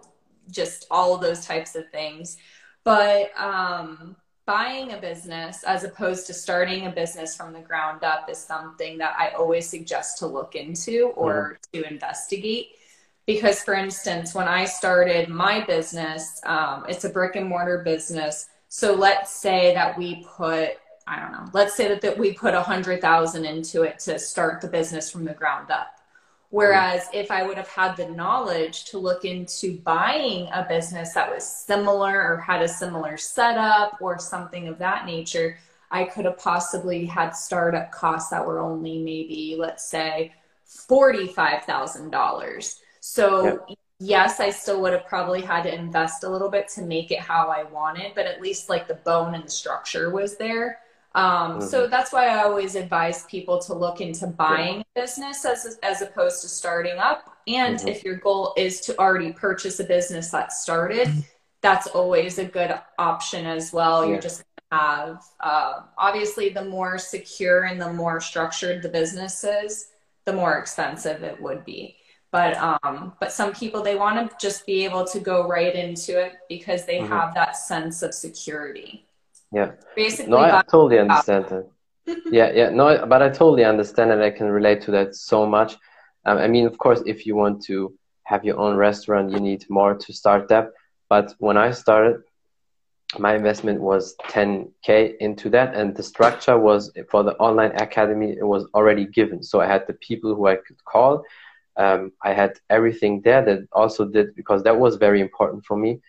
just 0.52 0.86
all 0.92 1.16
of 1.16 1.22
those 1.22 1.46
types 1.46 1.76
of 1.76 1.90
things. 1.90 2.38
But 2.84 3.32
um, 3.40 4.16
buying 4.46 4.94
a 4.94 4.98
business 4.98 5.64
as 5.64 5.84
opposed 5.84 6.28
to 6.28 6.34
starting 6.34 6.88
a 6.88 6.92
business 6.92 7.36
from 7.36 7.54
the 7.54 7.60
ground 7.60 8.04
up 8.04 8.30
is 8.30 8.38
something 8.38 8.98
that 8.98 9.16
I 9.18 9.30
always 9.30 9.68
suggest 9.68 10.18
to 10.20 10.28
look 10.28 10.56
into 10.56 11.14
or 11.16 11.60
mm. 11.74 11.82
to 11.82 11.88
investigate. 11.90 12.70
Because, 13.28 13.62
for 13.62 13.76
instance, 13.76 14.34
when 14.34 14.48
I 14.48 14.66
started 14.66 15.30
my 15.30 15.64
business, 15.64 16.42
um, 16.46 16.86
it's 16.90 17.06
a 17.06 17.10
brick 17.10 17.36
and 17.36 17.48
mortar 17.48 17.80
business 17.80 18.48
so 18.74 18.96
let's 18.96 19.34
say 19.34 19.74
that 19.74 19.98
we 19.98 20.26
put, 20.38 20.78
I 21.06 21.20
don't 21.20 21.34
know, 21.34 21.46
let's 21.52 21.76
say 21.76 21.90
that, 21.90 22.00
that 22.04 22.18
we 22.18 22.32
put 22.32 22.54
a 22.54 22.62
hundred 22.62 23.02
thousand 23.02 23.44
into 23.44 23.82
it 23.82 24.00
to 24.00 24.18
start 24.18 24.62
the 24.62 24.70
business 24.70 25.12
from 25.12 25.26
the 25.26 25.34
ground 25.34 25.70
up. 25.70 26.00
Whereas 26.52 27.08
if 27.14 27.32
I 27.32 27.44
would 27.44 27.56
have 27.56 27.70
had 27.70 27.96
the 27.96 28.10
knowledge 28.10 28.84
to 28.86 28.98
look 28.98 29.24
into 29.24 29.78
buying 29.80 30.50
a 30.54 30.66
business 30.68 31.14
that 31.14 31.34
was 31.34 31.46
similar 31.46 32.22
or 32.22 32.38
had 32.38 32.62
a 32.62 32.68
similar 32.68 33.18
setup 33.18 33.98
or 34.02 34.20
something 34.20 34.68
of 34.68 34.78
that 34.80 35.06
nature, 35.06 35.58
I 35.90 36.04
could 36.04 36.26
have 36.26 36.38
possibly 36.38 37.06
had 37.06 37.32
startup 37.32 37.92
costs 37.92 38.30
that 38.32 38.46
were 38.46 38.60
only 38.60 39.00
maybe, 39.00 39.56
let's 39.58 39.90
say, 39.90 40.34
$45,000. 40.68 42.80
So 43.00 43.66
yes, 44.00 44.42
I 44.42 44.50
still 44.50 44.82
would 44.82 44.94
have 44.94 45.08
probably 45.08 45.42
had 45.42 45.64
to 45.64 45.74
invest 45.74 46.26
a 46.26 46.30
little 46.30 46.50
bit 46.50 46.68
to 46.70 46.82
make 46.82 47.12
it 47.12 47.20
how 47.20 47.48
I 47.48 47.64
wanted, 47.64 48.14
but 48.14 48.26
at 48.26 48.42
least 48.42 48.70
like 48.70 48.90
the 48.90 48.96
bone 48.96 49.36
and 49.36 49.46
the 49.46 49.50
structure 49.50 50.10
was 50.10 50.38
there. 50.38 50.80
Um, 51.14 51.24
mm-hmm. 51.26 51.68
So 51.68 51.88
that's 51.88 52.14
why 52.14 52.28
I 52.28 52.44
always 52.44 52.76
advise 52.76 53.26
people 53.26 53.60
to 53.60 53.74
look 53.74 54.02
into 54.02 54.28
buying 54.28 54.78
yeah. 54.78 54.84
a 54.96 55.02
business 55.02 55.44
as, 55.46 55.80
as 55.84 56.02
opposed 56.02 56.42
to 56.42 56.48
starting 56.48 56.98
up. 56.98 57.38
And 57.48 57.78
mm-hmm. 57.78 57.88
if 57.88 58.04
your 58.04 58.16
goal 58.16 58.54
is 58.58 58.80
to 58.82 58.98
already 58.98 59.34
purchase 59.34 59.80
a 59.80 59.84
business 59.84 60.30
that 60.32 60.52
started, 60.54 61.08
mm-hmm. 61.08 61.20
that's 61.62 61.88
always 61.88 62.38
a 62.38 62.46
good 62.46 62.74
option 62.98 63.46
as 63.46 63.74
well. 63.74 64.04
Yeah. 64.04 64.12
You're 64.12 64.22
just 64.22 64.44
have 64.72 65.22
uh, 65.42 65.82
obviously 65.98 66.48
the 66.48 66.64
more 66.64 66.98
secure 66.98 67.64
and 67.64 67.82
the 67.82 67.92
more 67.92 68.22
structured 68.22 68.82
the 68.82 68.88
business 68.88 69.44
is, 69.44 69.88
the 70.24 70.32
more 70.32 70.58
expensive 70.58 71.24
it 71.24 71.42
would 71.42 71.66
be 71.66 71.98
but 72.32 72.56
um 72.58 73.14
but 73.20 73.32
some 73.32 73.54
people 73.54 73.82
they 73.82 73.96
want 73.96 74.30
to 74.30 74.36
just 74.40 74.66
be 74.66 74.84
able 74.86 75.06
to 75.06 75.20
go 75.20 75.48
right 75.48 75.76
into 75.76 76.20
it 76.20 76.34
because 76.50 76.86
they 76.86 77.00
mm-hmm. 77.00 77.12
have 77.12 77.34
that 77.34 77.56
sense 77.56 78.02
of 78.02 78.14
security 78.14 79.06
yeah. 79.52 79.72
Basically 79.96 80.32
no 80.32 80.38
i 80.38 80.62
totally 80.64 81.00
understand 81.00 81.46
that. 81.50 81.68
Yeah 82.32 82.52
yeah. 82.52 82.70
No 82.70 83.06
but 83.06 83.22
i 83.22 83.30
totally 83.30 83.66
understand 83.66 84.12
and 84.12 84.24
i 84.24 84.32
can 84.32 84.48
relate 84.48 84.82
to 84.82 84.92
that 84.92 85.16
so 85.16 85.46
much. 85.46 85.78
Um, 86.26 86.38
i 86.38 86.48
mean 86.48 86.66
of 86.66 86.78
course 86.78 87.02
if 87.06 87.26
you 87.26 87.36
want 87.36 87.64
to 87.66 87.94
have 88.24 88.46
your 88.46 88.58
own 88.58 88.78
restaurant 88.78 89.32
you 89.32 89.40
need 89.40 89.66
more 89.70 89.96
to 89.96 90.14
start 90.14 90.48
that 90.50 90.70
but 91.10 91.34
when 91.40 91.58
i 91.58 91.72
started 91.72 92.22
my 93.20 93.36
investment 93.36 93.82
was 93.82 94.16
10k 94.30 95.18
into 95.18 95.50
that 95.50 95.76
and 95.76 95.96
the 95.96 96.04
structure 96.04 96.58
was 96.58 96.92
for 97.10 97.24
the 97.24 97.36
online 97.38 97.72
academy 97.72 98.32
it 98.32 98.46
was 98.46 98.66
already 98.74 99.06
given. 99.06 99.44
So 99.44 99.60
i 99.60 99.68
had 99.68 99.86
the 99.88 99.94
people 99.94 100.36
who 100.36 100.48
i 100.48 100.56
could 100.56 100.84
call. 100.86 101.24
Um, 101.78 102.12
I 102.24 102.34
had 102.34 102.60
everything 102.70 103.22
there 103.22 103.44
that 103.46 103.68
also 103.72 104.06
did 104.06 104.36
because 104.36 104.64
that 104.64 104.78
was 104.78 104.98
very 104.98 105.22
important 105.22 105.66
for 105.66 105.78
me 105.78 106.02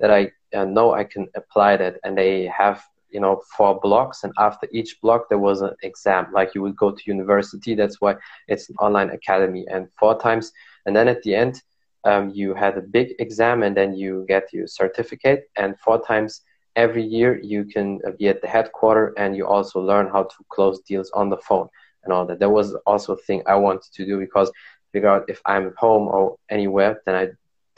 that 0.00 0.10
I 0.10 0.32
uh, 0.54 0.64
know 0.64 0.92
I 0.92 1.04
can 1.04 1.28
apply 1.34 1.76
that. 1.78 1.96
And 2.04 2.16
they 2.16 2.46
have 2.46 2.82
you 3.10 3.20
know 3.20 3.42
four 3.56 3.80
blocks. 3.80 4.24
And 4.24 4.32
after 4.38 4.68
each 4.72 5.00
block 5.00 5.28
there 5.28 5.38
was 5.38 5.62
an 5.62 5.74
exam. 5.82 6.26
Like 6.32 6.54
you 6.54 6.62
would 6.62 6.76
go 6.76 6.90
to 6.90 7.02
university. 7.06 7.74
That's 7.74 8.00
why 8.00 8.16
it's 8.48 8.68
an 8.70 8.76
online 8.76 9.10
academy 9.10 9.66
and 9.70 9.88
four 9.98 10.18
times. 10.20 10.52
And 10.86 10.94
then 10.94 11.08
at 11.08 11.22
the 11.22 11.34
end 11.34 11.62
um, 12.04 12.30
you 12.30 12.54
had 12.54 12.78
a 12.78 12.82
big 12.82 13.14
exam 13.18 13.62
and 13.62 13.76
then 13.76 13.94
you 13.94 14.24
get 14.28 14.52
your 14.52 14.66
certificate. 14.66 15.50
And 15.56 15.78
four 15.80 16.04
times 16.04 16.42
every 16.76 17.04
year 17.04 17.40
you 17.42 17.64
can 17.64 18.00
be 18.18 18.28
at 18.28 18.40
the 18.40 18.48
headquarter 18.48 19.12
and 19.18 19.36
you 19.36 19.46
also 19.46 19.80
learn 19.80 20.08
how 20.08 20.22
to 20.22 20.36
close 20.48 20.80
deals 20.80 21.10
on 21.12 21.28
the 21.28 21.38
phone 21.38 21.68
and 22.04 22.12
all 22.12 22.24
that. 22.26 22.38
That 22.38 22.50
was 22.50 22.74
also 22.86 23.14
a 23.14 23.16
thing 23.16 23.42
i 23.46 23.54
wanted 23.54 23.92
to 23.92 24.06
do 24.06 24.18
because 24.18 24.50
figure 24.92 25.08
out 25.08 25.24
if 25.28 25.40
I'm 25.46 25.68
at 25.68 25.76
home 25.76 26.08
or 26.08 26.36
anywhere, 26.48 27.00
then 27.06 27.14
I 27.14 27.28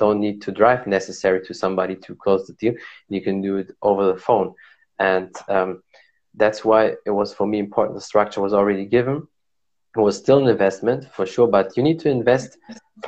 don't 0.02 0.20
need 0.26 0.38
to 0.46 0.50
drive 0.60 0.82
necessary 0.98 1.40
to 1.46 1.52
somebody 1.62 1.94
to 2.04 2.10
close 2.22 2.42
the 2.46 2.54
deal. 2.62 2.74
You 3.16 3.22
can 3.26 3.36
do 3.48 3.52
it 3.62 3.70
over 3.88 4.02
the 4.06 4.20
phone. 4.26 4.48
And 4.98 5.30
um, 5.56 5.70
that's 6.42 6.60
why 6.68 6.80
it 7.08 7.14
was 7.20 7.30
for 7.38 7.46
me 7.52 7.58
important. 7.66 7.94
The 7.96 8.10
structure 8.12 8.42
was 8.46 8.54
already 8.58 8.86
given. 8.96 9.16
It 9.96 10.00
was 10.08 10.16
still 10.22 10.38
an 10.42 10.48
investment 10.56 11.00
for 11.16 11.24
sure, 11.34 11.48
but 11.56 11.76
you 11.76 11.82
need 11.88 12.00
to 12.00 12.10
invest 12.20 12.50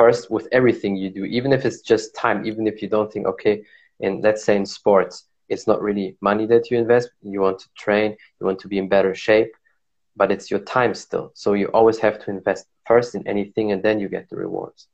first 0.00 0.22
with 0.37 0.46
everything 0.59 0.92
you 0.96 1.11
do, 1.18 1.24
even 1.38 1.50
if 1.57 1.64
it's 1.68 1.83
just 1.92 2.14
time, 2.24 2.38
even 2.50 2.64
if 2.72 2.76
you 2.83 2.88
don't 2.94 3.11
think, 3.12 3.26
okay, 3.33 3.54
in 4.04 4.12
let's 4.26 4.44
say 4.46 4.54
in 4.57 4.66
sports, 4.78 5.14
it's 5.52 5.66
not 5.70 5.83
really 5.88 6.09
money 6.30 6.46
that 6.52 6.70
you 6.70 6.76
invest. 6.85 7.09
You 7.35 7.40
want 7.46 7.59
to 7.64 7.68
train, 7.85 8.11
you 8.38 8.46
want 8.48 8.61
to 8.61 8.68
be 8.72 8.78
in 8.83 8.88
better 8.96 9.14
shape, 9.26 9.52
but 10.20 10.30
it's 10.35 10.50
your 10.52 10.62
time 10.78 10.94
still. 10.94 11.26
So 11.42 11.48
you 11.61 11.66
always 11.78 11.98
have 12.07 12.16
to 12.24 12.30
invest 12.37 12.66
first 12.90 13.14
in 13.16 13.26
anything 13.35 13.66
and 13.72 13.83
then 13.83 13.98
you 14.02 14.09
get 14.16 14.28
the 14.28 14.37
rewards 14.46 14.87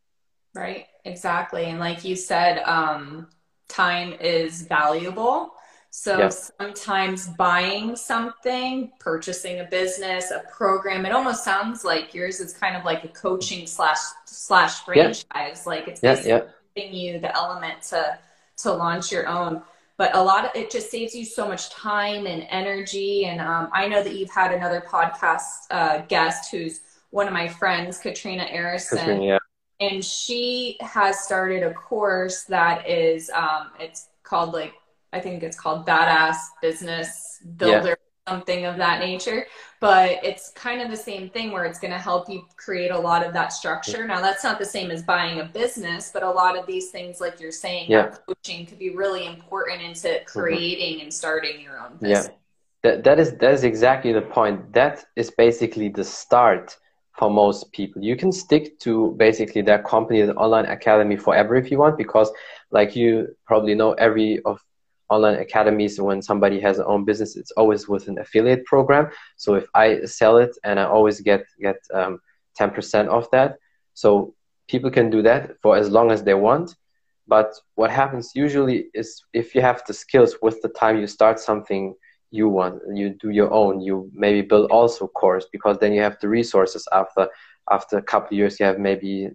right 0.54 0.86
exactly 1.04 1.64
and 1.64 1.78
like 1.78 2.04
you 2.04 2.16
said 2.16 2.62
um, 2.64 3.28
time 3.68 4.12
is 4.20 4.62
valuable 4.62 5.54
so 5.90 6.18
yeah. 6.18 6.28
sometimes 6.28 7.26
buying 7.26 7.96
something, 7.96 8.92
purchasing 9.00 9.58
a 9.58 9.64
business, 9.64 10.30
a 10.30 10.44
program, 10.52 11.04
it 11.04 11.10
almost 11.10 11.44
sounds 11.44 11.84
like 11.84 12.14
yours 12.14 12.38
is 12.38 12.52
kind 12.52 12.76
of 12.76 12.84
like 12.84 13.02
a 13.02 13.08
coaching 13.08 13.66
slash 13.66 13.98
slash 14.24 14.84
franchise. 14.84 15.24
Yeah. 15.34 15.54
Like 15.66 15.88
it's 15.88 16.00
basically 16.00 16.30
yeah, 16.30 16.42
giving 16.76 16.94
you 16.94 17.18
the 17.18 17.36
element 17.36 17.82
to 17.90 18.18
to 18.58 18.72
launch 18.72 19.10
your 19.10 19.26
own. 19.26 19.62
But 19.96 20.14
a 20.14 20.22
lot 20.22 20.44
of 20.44 20.52
it 20.54 20.70
just 20.70 20.92
saves 20.92 21.12
you 21.12 21.24
so 21.24 21.48
much 21.48 21.70
time 21.70 22.26
and 22.26 22.46
energy. 22.50 23.26
And 23.26 23.40
um, 23.40 23.68
I 23.72 23.88
know 23.88 24.02
that 24.02 24.14
you've 24.14 24.30
had 24.30 24.52
another 24.52 24.82
podcast 24.88 25.48
uh, 25.72 26.02
guest 26.02 26.52
who's 26.52 26.82
one 27.10 27.26
of 27.26 27.32
my 27.32 27.48
friends, 27.48 27.98
Katrina 27.98 28.44
Arison. 28.44 28.98
Katrina, 28.98 29.24
yeah. 29.24 29.38
And 29.81 30.05
she 30.05 30.77
has 30.81 31.21
started 31.21 31.62
a 31.62 31.73
course 31.73 32.45
that 32.45 32.88
is, 32.88 33.31
um, 33.31 33.71
it's 33.79 34.09
called 34.23 34.53
like 34.53 34.75
I 35.12 35.21
think 35.21 35.43
it's 35.43 35.59
called 35.59 35.87
Badass 35.87 36.37
Business 36.62 37.43
Builder, 37.57 37.88
yeah. 37.88 38.33
something 38.33 38.64
of 38.64 38.77
that 38.77 39.01
nature. 39.01 39.47
But 39.81 40.23
it's 40.23 40.53
kind 40.53 40.83
of 40.83 40.90
the 40.90 40.97
same 40.97 41.31
thing 41.31 41.53
where 41.53 41.64
it's 41.64 41.81
going 41.81 41.93
to 41.93 41.99
help 41.99 42.29
you 42.29 42.45
create 42.57 42.90
a 42.90 42.99
lot 42.99 43.27
of 43.27 43.33
that 43.33 43.53
structure. 43.53 44.07
Now, 44.07 44.21
that's 44.21 44.45
not 44.45 44.59
the 44.59 44.64
same 44.64 44.90
as 44.90 45.03
buying 45.03 45.40
a 45.40 45.45
business, 45.45 46.11
but 46.12 46.23
a 46.23 46.31
lot 46.31 46.57
of 46.57 46.66
these 46.66 46.90
things, 46.90 47.21
like 47.21 47.40
you're 47.40 47.51
saying, 47.51 47.90
yeah. 47.90 48.14
coaching 48.27 48.66
could 48.66 48.79
be 48.79 48.90
really 48.90 49.27
important 49.27 49.83
into 49.83 50.09
mm-hmm. 50.09 50.38
creating 50.38 50.97
mm-hmm. 50.97 51.05
and 51.05 51.14
starting 51.14 51.61
your 51.61 51.81
own 51.81 51.97
business. 51.99 52.29
Yeah. 52.29 52.35
That, 52.83 53.05
that 53.05 53.21
is 53.21 53.33
that 53.37 53.53
is 53.53 53.64
exactly 53.64 54.11
the 54.12 54.23
point. 54.23 54.73
That 54.73 55.05
is 55.14 55.31
basically 55.31 55.90
the 55.90 56.05
start 56.05 56.79
for 57.16 57.31
most 57.31 57.73
people. 57.73 58.03
You 58.03 58.16
can 58.16 58.33
stick 58.33 58.79
to 58.81 59.14
basically 59.18 59.62
that 59.62 59.85
company, 59.85 60.23
the 60.23 60.35
online 60.35 60.66
academy 60.66 61.16
forever 61.16 61.57
if 61.57 61.70
you 61.70 61.79
want, 61.79 61.99
because 61.99 62.31
like 62.70 62.94
you 62.96 63.35
probably 63.46 63.75
know, 63.75 63.92
every 63.92 64.40
of 64.42 64.61
online 65.11 65.35
academies 65.35 66.01
when 66.01 66.23
somebody 66.23 66.61
has 66.61 66.77
their 66.77 66.88
own 66.88 67.05
business 67.05 67.37
it's 67.37 67.51
always 67.53 67.88
with 67.88 68.09
an 68.09 68.18
affiliate 68.18 68.64
program 68.64 69.11
so 69.37 69.55
if 69.55 69.66
i 69.75 70.01
sell 70.05 70.38
it 70.38 70.57
and 70.64 70.79
i 70.79 70.85
always 70.85 71.20
get 71.20 71.44
get 71.61 71.77
um, 71.92 72.20
10% 72.59 73.09
of 73.09 73.29
that 73.31 73.57
so 73.94 74.35
people 74.68 74.90
can 74.90 75.11
do 75.11 75.20
that 75.23 75.61
for 75.61 75.77
as 75.77 75.90
long 75.90 76.11
as 76.11 76.23
they 76.23 76.35
want 76.35 76.77
but 77.27 77.53
what 77.75 77.90
happens 77.90 78.33
usually 78.35 78.87
is 78.94 79.23
if 79.33 79.55
you 79.55 79.61
have 79.61 79.83
the 79.87 79.94
skills 79.94 80.37
with 80.42 80.61
the 80.62 80.68
time 80.68 80.99
you 80.99 81.07
start 81.07 81.38
something 81.38 81.94
you 82.31 82.49
want 82.49 82.81
you 82.95 83.11
do 83.11 83.31
your 83.31 83.53
own 83.53 83.81
you 83.81 84.11
maybe 84.14 84.43
build 84.43 84.71
also 84.71 85.07
course 85.09 85.47
because 85.53 85.79
then 85.79 85.93
you 85.93 86.01
have 86.01 86.19
the 86.21 86.29
resources 86.29 86.87
after 86.93 87.29
after 87.71 87.99
a 87.99 88.03
couple 88.03 88.29
of 88.29 88.33
years 88.33 88.61
you 88.61 88.66
have 88.66 88.79
maybe 88.79 89.25
a 89.25 89.33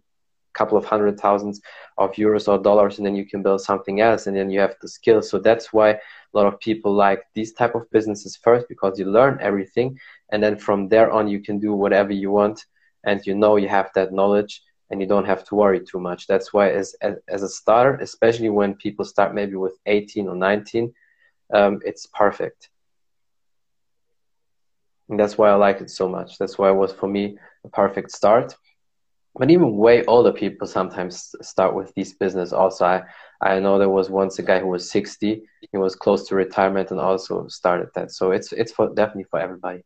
couple 0.54 0.78
of 0.78 0.86
hundred 0.86 1.20
thousands 1.20 1.62
of 1.98 2.12
euros 2.14 2.48
or 2.48 2.58
dollars 2.58 2.98
and 2.98 3.06
then 3.06 3.16
you 3.16 3.26
can 3.26 3.44
build 3.44 3.62
something 3.62 4.00
else 4.00 4.28
and 4.28 4.38
then 4.38 4.50
you 4.50 4.60
have 4.60 4.76
the 4.82 4.88
skills 4.88 5.30
so 5.30 5.38
that's 5.38 5.74
why 5.74 5.90
a 5.90 6.00
lot 6.34 6.46
of 6.46 6.60
people 6.60 6.94
like 6.94 7.24
these 7.34 7.54
type 7.54 7.76
of 7.76 7.90
businesses 7.92 8.38
first 8.38 8.66
because 8.70 8.98
you 8.98 9.06
learn 9.06 9.38
everything 9.42 9.98
and 10.32 10.42
then 10.42 10.58
from 10.58 10.88
there 10.88 11.12
on 11.12 11.28
you 11.28 11.42
can 11.42 11.60
do 11.60 11.74
whatever 11.74 12.14
you 12.14 12.32
want 12.32 12.66
and 13.04 13.26
you 13.26 13.36
know 13.36 13.58
you 13.58 13.68
have 13.68 13.90
that 13.94 14.14
knowledge 14.14 14.62
and 14.90 15.02
you 15.02 15.08
don't 15.08 15.26
have 15.26 15.44
to 15.44 15.56
worry 15.56 15.80
too 15.84 16.00
much. 16.00 16.28
That's 16.28 16.54
why 16.54 16.70
as 16.70 16.96
as, 17.02 17.16
as 17.28 17.44
a 17.44 17.50
starter 17.50 17.96
especially 17.96 18.50
when 18.50 18.76
people 18.76 19.06
start 19.06 19.34
maybe 19.34 19.56
with 19.56 19.78
18 19.86 20.28
or 20.28 20.36
19 20.36 20.94
um, 21.54 21.80
it's 21.86 22.08
perfect 22.08 22.70
and 25.10 25.20
that's 25.20 25.38
why 25.38 25.50
i 25.50 25.56
like 25.56 25.82
it 25.82 25.90
so 25.90 26.08
much. 26.10 26.38
That's 26.38 26.58
why 26.58 26.70
it 26.70 26.76
was 26.76 26.94
for 26.94 27.08
me 27.08 27.38
a 27.64 27.70
perfect 27.70 28.12
start. 28.12 28.56
But 29.38 29.52
even 29.52 29.76
way 29.76 30.06
older 30.06 30.32
people 30.32 30.66
sometimes 30.66 31.36
start 31.42 31.76
with 31.76 31.94
this 31.96 32.14
business 32.14 32.54
also. 32.54 32.86
I 32.86 33.04
i 33.42 33.60
know 33.60 33.78
there 33.78 33.90
was 33.90 34.10
once 34.10 34.40
a 34.40 34.44
guy 34.44 34.60
who 34.60 34.68
was 34.68 34.90
60 34.90 35.44
he 35.72 35.78
was 35.78 35.96
close 35.96 36.28
to 36.28 36.36
retirement 36.36 36.92
and 36.92 37.00
also 37.00 37.48
started 37.48 37.90
that. 37.96 38.12
So 38.12 38.32
it's 38.32 38.52
it's 38.54 38.72
for 38.72 38.94
definitely 38.94 39.26
for 39.30 39.40
everybody. 39.40 39.84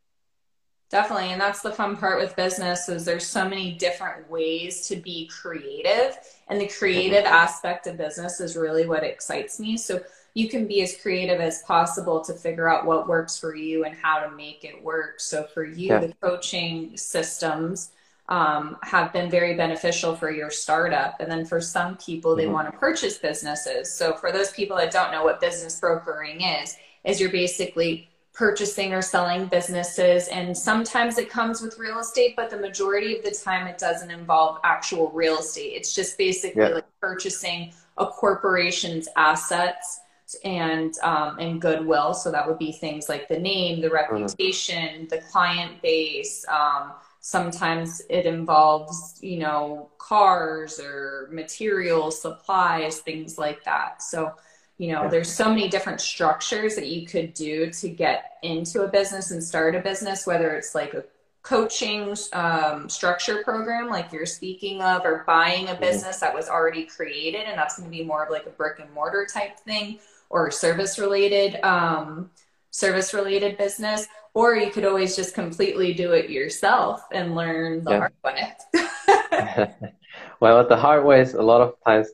Definitely. 0.90 1.30
And 1.30 1.40
that's 1.40 1.62
the 1.62 1.70
fun 1.70 1.96
part 1.96 2.20
with 2.20 2.34
business 2.34 2.88
is 2.88 3.04
there's 3.04 3.26
so 3.26 3.48
many 3.48 3.74
different 3.74 4.28
ways 4.28 4.88
to 4.88 4.96
be 4.96 5.28
creative. 5.28 6.18
And 6.48 6.60
the 6.60 6.66
creative 6.66 7.24
mm-hmm. 7.24 7.32
aspect 7.32 7.86
of 7.86 7.96
business 7.96 8.40
is 8.40 8.56
really 8.56 8.86
what 8.86 9.04
excites 9.04 9.60
me. 9.60 9.76
So 9.76 10.00
you 10.34 10.48
can 10.48 10.66
be 10.66 10.82
as 10.82 10.96
creative 10.96 11.40
as 11.40 11.62
possible 11.62 12.20
to 12.20 12.32
figure 12.32 12.68
out 12.68 12.86
what 12.86 13.08
works 13.08 13.38
for 13.38 13.54
you 13.54 13.84
and 13.84 13.94
how 13.94 14.20
to 14.20 14.30
make 14.36 14.64
it 14.64 14.82
work 14.82 15.20
so 15.20 15.44
for 15.44 15.64
you 15.64 15.88
yeah. 15.88 15.98
the 15.98 16.14
coaching 16.20 16.96
systems 16.96 17.90
um, 18.30 18.76
have 18.82 19.12
been 19.12 19.28
very 19.28 19.54
beneficial 19.54 20.14
for 20.14 20.30
your 20.30 20.50
startup. 20.50 21.18
And 21.18 21.30
then 21.30 21.44
for 21.44 21.60
some 21.60 21.96
people, 21.96 22.36
they 22.36 22.44
mm-hmm. 22.44 22.52
want 22.52 22.72
to 22.72 22.78
purchase 22.78 23.18
businesses. 23.18 23.92
So 23.92 24.14
for 24.14 24.30
those 24.30 24.52
people 24.52 24.76
that 24.76 24.92
don't 24.92 25.10
know 25.10 25.24
what 25.24 25.40
business 25.40 25.80
brokering 25.80 26.40
is, 26.42 26.76
is 27.04 27.20
you're 27.20 27.30
basically 27.30 28.08
purchasing 28.32 28.94
or 28.94 29.02
selling 29.02 29.46
businesses 29.46 30.28
and 30.28 30.56
sometimes 30.56 31.18
it 31.18 31.28
comes 31.28 31.60
with 31.60 31.76
real 31.78 31.98
estate 31.98 32.34
but 32.36 32.48
the 32.48 32.56
majority 32.56 33.16
of 33.16 33.24
the 33.24 33.30
time 33.30 33.66
it 33.66 33.76
doesn't 33.76 34.10
involve 34.10 34.58
actual 34.62 35.10
real 35.10 35.38
estate 35.40 35.72
it's 35.74 35.92
just 35.92 36.16
basically 36.16 36.62
yeah. 36.62 36.68
like 36.68 36.86
purchasing 37.00 37.72
a 37.98 38.06
corporation's 38.06 39.08
assets 39.16 40.00
and 40.44 40.94
um, 41.02 41.38
and 41.38 41.60
goodwill 41.60 42.14
so 42.14 42.30
that 42.30 42.46
would 42.46 42.58
be 42.58 42.72
things 42.72 43.08
like 43.08 43.28
the 43.28 43.38
name 43.38 43.80
the 43.80 43.88
mm-hmm. 43.88 44.14
reputation 44.14 45.06
the 45.10 45.18
client 45.30 45.80
base 45.82 46.44
um, 46.48 46.92
sometimes 47.20 48.02
it 48.08 48.26
involves 48.26 49.18
you 49.22 49.38
know 49.38 49.90
cars 49.98 50.80
or 50.80 51.28
materials 51.30 52.20
supplies 52.20 53.00
things 53.00 53.38
like 53.38 53.62
that 53.64 54.02
so 54.02 54.34
you 54.78 54.92
know 54.92 55.08
there's 55.08 55.30
so 55.30 55.48
many 55.48 55.68
different 55.68 56.00
structures 56.00 56.74
that 56.74 56.86
you 56.86 57.06
could 57.06 57.34
do 57.34 57.70
to 57.70 57.88
get 57.88 58.38
into 58.42 58.82
a 58.82 58.88
business 58.88 59.30
and 59.30 59.42
start 59.42 59.74
a 59.74 59.80
business 59.80 60.26
whether 60.26 60.52
it's 60.52 60.74
like 60.74 60.94
a 60.94 61.04
coaching 61.42 62.14
um, 62.32 62.88
structure 62.88 63.42
program 63.42 63.88
like 63.88 64.12
you're 64.12 64.26
speaking 64.26 64.82
of 64.82 65.04
or 65.04 65.24
buying 65.26 65.68
a 65.68 65.72
mm-hmm. 65.72 65.80
business 65.80 66.18
that 66.18 66.34
was 66.34 66.48
already 66.48 66.84
created 66.84 67.42
and 67.42 67.58
that's 67.58 67.78
going 67.78 67.90
to 67.90 67.96
be 67.96 68.04
more 68.04 68.24
of 68.24 68.30
like 68.30 68.46
a 68.46 68.50
brick 68.50 68.78
and 68.78 68.92
mortar 68.92 69.26
type 69.30 69.58
thing 69.60 69.98
or 70.30 70.50
service 70.50 70.98
related 70.98 71.62
um, 71.62 72.30
service 72.70 73.12
related 73.12 73.58
business 73.58 74.06
or 74.34 74.54
you 74.54 74.70
could 74.70 74.84
always 74.84 75.16
just 75.16 75.34
completely 75.34 75.92
do 75.92 76.12
it 76.12 76.30
yourself 76.30 77.02
and 77.12 77.34
learn 77.34 77.82
the 77.84 77.90
yeah. 77.90 77.98
hard 77.98 78.12
way. 78.24 79.90
well, 80.40 80.66
the 80.66 80.76
hard 80.76 81.04
way 81.04 81.20
is 81.20 81.34
a 81.34 81.42
lot 81.42 81.60
of 81.60 81.74
times, 81.84 82.08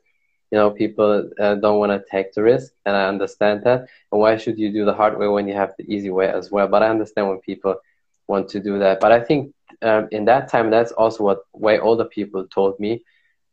you 0.50 0.58
know, 0.58 0.70
people 0.70 1.30
uh, 1.38 1.56
don't 1.56 1.78
want 1.78 1.92
to 1.92 2.04
take 2.10 2.32
the 2.32 2.42
risk, 2.42 2.72
and 2.86 2.96
I 2.96 3.06
understand 3.06 3.64
that. 3.64 3.88
And 4.12 4.20
why 4.20 4.36
should 4.36 4.58
you 4.58 4.72
do 4.72 4.84
the 4.84 4.94
hard 4.94 5.18
way 5.18 5.28
when 5.28 5.48
you 5.48 5.54
have 5.54 5.74
the 5.76 5.84
easy 5.92 6.10
way 6.10 6.28
as 6.28 6.50
well? 6.50 6.68
But 6.68 6.82
I 6.82 6.88
understand 6.88 7.28
when 7.28 7.40
people 7.40 7.76
want 8.28 8.48
to 8.50 8.60
do 8.60 8.78
that. 8.78 9.00
But 9.00 9.12
I 9.12 9.20
think 9.20 9.54
um, 9.82 10.08
in 10.10 10.24
that 10.26 10.48
time, 10.48 10.70
that's 10.70 10.92
also 10.92 11.24
what 11.24 11.40
way 11.52 11.78
older 11.78 12.04
people 12.04 12.46
told 12.46 12.80
me. 12.80 13.04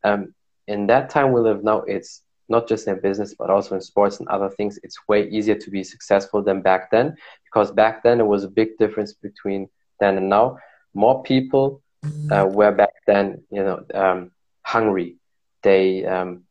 Um, 0.03 0.33
in 0.67 0.87
that 0.87 1.09
time 1.09 1.33
we 1.33 1.41
live 1.41 1.63
now, 1.63 1.79
it's 1.79 2.21
not 2.55 2.67
just 2.71 2.87
in 2.87 2.99
business 3.09 3.31
but 3.39 3.49
also 3.49 3.71
in 3.75 3.81
sports 3.81 4.15
and 4.19 4.27
other 4.29 4.49
things 4.57 4.79
it's 4.85 5.07
way 5.09 5.21
easier 5.37 5.57
to 5.63 5.69
be 5.77 5.83
successful 5.93 6.39
than 6.47 6.61
back 6.69 6.83
then 6.95 7.07
because 7.45 7.69
back 7.83 7.95
then 8.03 8.17
there 8.19 8.33
was 8.35 8.43
a 8.43 8.55
big 8.59 8.69
difference 8.77 9.11
between 9.27 9.61
then 9.99 10.17
and 10.17 10.29
now. 10.29 10.57
More 10.93 11.23
people 11.23 11.81
uh, 12.31 12.45
were 12.57 12.71
back 12.71 12.95
then 13.07 13.25
you 13.49 13.63
know 13.67 13.79
um, 13.93 14.31
hungry. 14.73 15.09
They 15.67 16.05
um, 16.05 16.43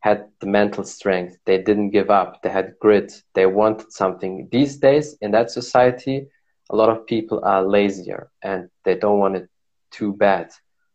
had 0.00 0.18
the 0.40 0.46
mental 0.46 0.84
strength. 0.84 1.38
They 1.46 1.58
didn't 1.68 1.90
give 1.90 2.10
up. 2.10 2.42
They 2.42 2.50
had 2.50 2.74
grit. 2.80 3.22
They 3.34 3.46
wanted 3.46 3.92
something. 3.92 4.48
These 4.50 4.76
days 4.78 5.16
in 5.20 5.30
that 5.32 5.50
society 5.50 6.26
a 6.70 6.76
lot 6.76 6.90
of 6.90 7.06
people 7.06 7.40
are 7.44 7.62
lazier 7.62 8.30
and 8.42 8.68
they 8.84 8.94
don't 8.94 9.18
want 9.18 9.36
it 9.36 9.48
too 9.90 10.12
bad 10.12 10.50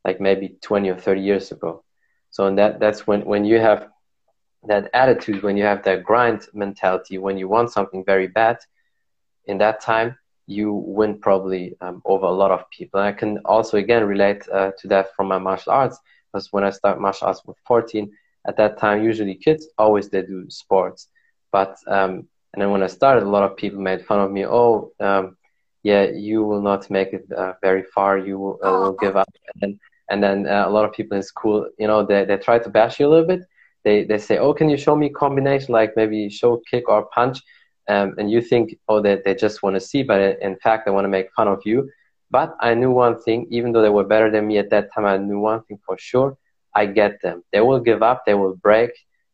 like 0.05 0.21
maybe 0.21 0.55
20 0.61 0.89
or 0.89 0.97
30 0.97 1.21
years 1.21 1.51
ago. 1.51 1.83
So 2.29 2.45
in 2.45 2.55
that 2.57 2.79
that's 2.79 3.07
when 3.07 3.21
when 3.25 3.43
you 3.45 3.59
have 3.59 3.87
that 4.67 4.89
attitude, 4.93 5.43
when 5.43 5.57
you 5.57 5.63
have 5.63 5.83
that 5.83 6.03
grind 6.03 6.47
mentality, 6.53 7.17
when 7.17 7.37
you 7.37 7.47
want 7.47 7.71
something 7.71 8.03
very 8.05 8.27
bad, 8.27 8.57
in 9.45 9.57
that 9.57 9.81
time, 9.81 10.17
you 10.47 10.73
win 10.73 11.19
probably 11.19 11.75
um, 11.81 12.01
over 12.05 12.25
a 12.25 12.31
lot 12.31 12.51
of 12.51 12.69
people. 12.69 12.99
And 12.99 13.07
I 13.07 13.11
can 13.13 13.39
also, 13.45 13.77
again, 13.77 14.05
relate 14.05 14.47
uh, 14.49 14.71
to 14.79 14.87
that 14.89 15.15
from 15.15 15.27
my 15.27 15.37
martial 15.37 15.71
arts, 15.73 15.99
because 16.31 16.51
when 16.51 16.63
I 16.63 16.69
start 16.69 16.99
martial 16.99 17.27
arts 17.27 17.41
with 17.45 17.57
14, 17.65 18.11
at 18.47 18.57
that 18.57 18.77
time, 18.77 19.03
usually 19.03 19.35
kids 19.35 19.67
always 19.77 20.09
they 20.09 20.21
do 20.21 20.49
sports. 20.49 21.07
But, 21.51 21.77
um, 21.87 22.27
and 22.53 22.61
then 22.61 22.71
when 22.71 22.83
I 22.83 22.87
started, 22.87 23.23
a 23.23 23.29
lot 23.29 23.43
of 23.43 23.57
people 23.57 23.79
made 23.79 24.05
fun 24.05 24.19
of 24.19 24.31
me. 24.31 24.45
Oh, 24.45 24.91
um, 24.99 25.37
yeah, 25.83 26.03
you 26.03 26.43
will 26.43 26.61
not 26.61 26.89
make 26.89 27.13
it 27.13 27.29
uh, 27.31 27.53
very 27.61 27.83
far. 27.83 28.17
You 28.17 28.39
will, 28.39 28.59
uh, 28.63 28.71
will 28.71 28.93
give 28.93 29.15
up. 29.15 29.29
And 29.53 29.61
then, 29.61 29.79
and 30.09 30.23
then 30.23 30.47
uh, 30.47 30.67
a 30.67 30.69
lot 30.69 30.85
of 30.85 30.93
people 30.93 31.17
in 31.17 31.23
school, 31.23 31.69
you 31.77 31.87
know, 31.87 32.05
they, 32.05 32.25
they 32.25 32.37
try 32.37 32.59
to 32.59 32.69
bash 32.69 32.99
you 32.99 33.07
a 33.07 33.09
little 33.09 33.27
bit 33.27 33.41
they, 33.83 34.03
they 34.03 34.17
say, 34.17 34.37
oh, 34.37 34.53
can 34.53 34.69
you 34.69 34.77
show 34.77 34.95
me 34.95 35.09
combination, 35.09 35.73
like 35.73 35.93
maybe 35.95 36.29
show 36.29 36.61
kick 36.69 36.87
or 36.89 37.05
punch? 37.13 37.39
Um, 37.89 38.15
and 38.17 38.31
you 38.31 38.41
think, 38.41 38.77
oh, 38.87 39.01
they, 39.01 39.21
they 39.23 39.35
just 39.35 39.61
want 39.61 39.75
to 39.75 39.79
see, 39.79 40.03
but 40.03 40.39
in 40.41 40.55
fact, 40.57 40.85
they 40.85 40.91
want 40.91 41.05
to 41.05 41.09
make 41.09 41.33
fun 41.33 41.47
of 41.47 41.61
you. 41.65 41.89
But 42.31 42.55
I 42.59 42.73
knew 42.73 42.91
one 42.91 43.21
thing, 43.21 43.47
even 43.51 43.71
though 43.71 43.81
they 43.81 43.89
were 43.89 44.05
better 44.05 44.31
than 44.31 44.47
me 44.47 44.57
at 44.57 44.69
that 44.71 44.93
time, 44.93 45.05
I 45.05 45.17
knew 45.17 45.39
one 45.39 45.63
thing 45.63 45.79
for 45.85 45.97
sure. 45.97 46.37
I 46.73 46.85
get 46.87 47.21
them. 47.21 47.43
They 47.51 47.61
will 47.61 47.79
give 47.79 48.01
up. 48.01 48.23
They 48.25 48.33
will 48.33 48.55
break. 48.55 48.91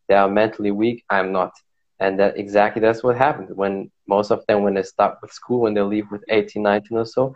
They 0.07 0.15
are 0.15 0.27
mentally 0.27 0.71
weak. 0.71 1.05
I'm 1.09 1.31
not. 1.31 1.53
And 1.99 2.19
that 2.19 2.38
exactly 2.38 2.81
that's 2.81 3.03
what 3.03 3.17
happened 3.17 3.49
when 3.55 3.91
most 4.07 4.31
of 4.31 4.45
them, 4.47 4.63
when 4.63 4.73
they 4.73 4.83
stop 4.83 5.19
with 5.21 5.31
school, 5.31 5.62
when 5.62 5.73
they 5.73 5.81
leave 5.81 6.09
with 6.12 6.23
18, 6.29 6.62
19 6.62 6.97
or 6.97 7.05
so, 7.05 7.35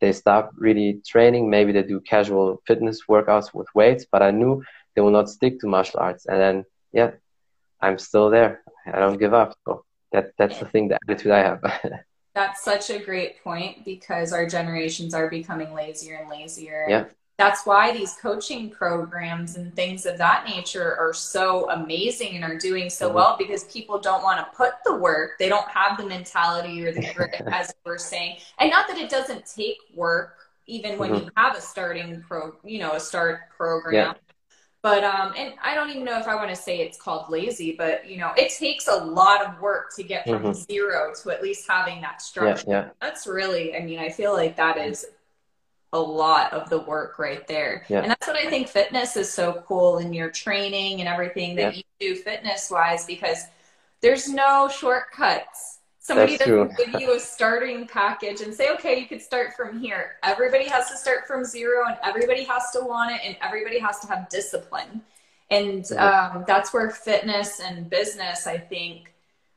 they 0.00 0.12
stop 0.12 0.50
really 0.56 1.00
training. 1.06 1.50
Maybe 1.50 1.72
they 1.72 1.82
do 1.82 2.00
casual 2.00 2.62
fitness 2.66 3.02
workouts 3.08 3.54
with 3.54 3.68
weights, 3.74 4.06
but 4.10 4.22
I 4.22 4.30
knew 4.30 4.62
they 4.94 5.02
will 5.02 5.10
not 5.10 5.28
stick 5.28 5.60
to 5.60 5.66
martial 5.66 6.00
arts. 6.00 6.26
And 6.26 6.40
then, 6.40 6.64
yeah, 6.92 7.12
I'm 7.80 7.98
still 7.98 8.30
there. 8.30 8.62
I 8.86 8.98
don't 8.98 9.18
give 9.18 9.34
up. 9.34 9.56
So 9.66 9.84
that 10.12 10.32
that's 10.38 10.58
the 10.58 10.66
thing, 10.66 10.88
the 10.88 10.98
attitude 11.08 11.32
I 11.32 11.38
have. 11.38 11.62
that's 12.34 12.62
such 12.62 12.90
a 12.90 12.98
great 12.98 13.42
point 13.42 13.84
because 13.84 14.32
our 14.32 14.46
generations 14.46 15.14
are 15.14 15.28
becoming 15.28 15.72
lazier 15.72 16.16
and 16.16 16.28
lazier. 16.28 16.86
Yeah. 16.88 17.04
That's 17.36 17.66
why 17.66 17.92
these 17.92 18.14
coaching 18.22 18.70
programs 18.70 19.56
and 19.56 19.74
things 19.74 20.06
of 20.06 20.18
that 20.18 20.48
nature 20.48 20.96
are 20.96 21.12
so 21.12 21.68
amazing 21.70 22.36
and 22.36 22.44
are 22.44 22.56
doing 22.56 22.88
so 22.88 23.06
mm-hmm. 23.06 23.16
well 23.16 23.36
because 23.36 23.64
people 23.64 23.98
don't 23.98 24.22
want 24.22 24.38
to 24.38 24.56
put 24.56 24.74
the 24.84 24.94
work. 24.94 25.32
They 25.40 25.48
don't 25.48 25.68
have 25.68 25.98
the 25.98 26.06
mentality 26.06 26.86
or 26.86 26.92
the 26.92 27.12
grit, 27.12 27.42
as 27.52 27.74
we're 27.84 27.98
saying. 27.98 28.36
And 28.60 28.70
not 28.70 28.86
that 28.86 28.98
it 28.98 29.10
doesn't 29.10 29.46
take 29.46 29.78
work, 29.96 30.36
even 30.66 30.96
when 30.96 31.10
mm-hmm. 31.10 31.24
you 31.24 31.30
have 31.36 31.56
a 31.56 31.60
starting 31.60 32.22
pro, 32.22 32.54
you 32.62 32.78
know, 32.78 32.92
a 32.92 33.00
start 33.00 33.50
program. 33.56 33.94
Yeah. 33.94 34.14
But 34.84 35.02
um, 35.02 35.32
and 35.34 35.54
I 35.64 35.74
don't 35.74 35.88
even 35.88 36.04
know 36.04 36.20
if 36.20 36.28
I 36.28 36.34
want 36.34 36.50
to 36.50 36.54
say 36.56 36.80
it's 36.80 37.00
called 37.00 37.30
lazy, 37.30 37.72
but 37.72 38.06
you 38.06 38.18
know, 38.18 38.32
it 38.36 38.52
takes 38.52 38.86
a 38.86 38.94
lot 38.94 39.42
of 39.42 39.58
work 39.58 39.94
to 39.96 40.02
get 40.02 40.24
from 40.28 40.42
mm-hmm. 40.42 40.52
zero 40.52 41.14
to 41.22 41.30
at 41.30 41.42
least 41.42 41.66
having 41.66 42.02
that 42.02 42.20
structure. 42.20 42.66
Yeah, 42.68 42.82
yeah. 42.82 42.88
That's 43.00 43.26
really, 43.26 43.74
I 43.74 43.80
mean, 43.80 43.98
I 43.98 44.10
feel 44.10 44.34
like 44.34 44.56
that 44.56 44.76
is 44.76 45.06
a 45.94 45.98
lot 45.98 46.52
of 46.52 46.68
the 46.68 46.80
work 46.80 47.18
right 47.18 47.48
there. 47.48 47.86
Yeah. 47.88 48.00
And 48.00 48.10
that's 48.10 48.26
what 48.26 48.36
I 48.36 48.50
think 48.50 48.68
fitness 48.68 49.16
is 49.16 49.32
so 49.32 49.64
cool 49.66 50.00
in 50.00 50.12
your 50.12 50.30
training 50.30 51.00
and 51.00 51.08
everything 51.08 51.56
that 51.56 51.78
you 51.78 51.82
do 51.98 52.14
fitness 52.14 52.70
wise 52.70 53.06
because 53.06 53.38
there's 54.02 54.28
no 54.28 54.68
shortcuts 54.68 55.73
Somebody 56.04 56.36
That's 56.36 56.50
doesn't 56.50 56.76
true. 56.76 56.92
give 56.92 57.00
you 57.00 57.14
a 57.14 57.18
starting 57.18 57.86
package 57.86 58.42
and 58.42 58.52
say, 58.52 58.70
okay, 58.74 59.00
you 59.00 59.06
could 59.06 59.22
start 59.22 59.54
from 59.56 59.80
here. 59.80 60.16
Everybody 60.22 60.68
has 60.68 60.90
to 60.90 60.98
start 60.98 61.26
from 61.26 61.46
zero 61.46 61.86
and 61.86 61.96
everybody 62.04 62.44
has 62.44 62.70
to 62.72 62.80
want 62.80 63.12
it 63.12 63.22
and 63.24 63.38
everybody 63.40 63.78
has 63.78 64.00
to 64.00 64.08
have 64.08 64.28
discipline. 64.28 65.00
And 65.50 65.90
um, 65.92 66.44
that's 66.46 66.74
where 66.74 66.90
fitness 66.90 67.60
and 67.60 67.88
business, 67.88 68.46
I 68.46 68.58
think, 68.58 69.14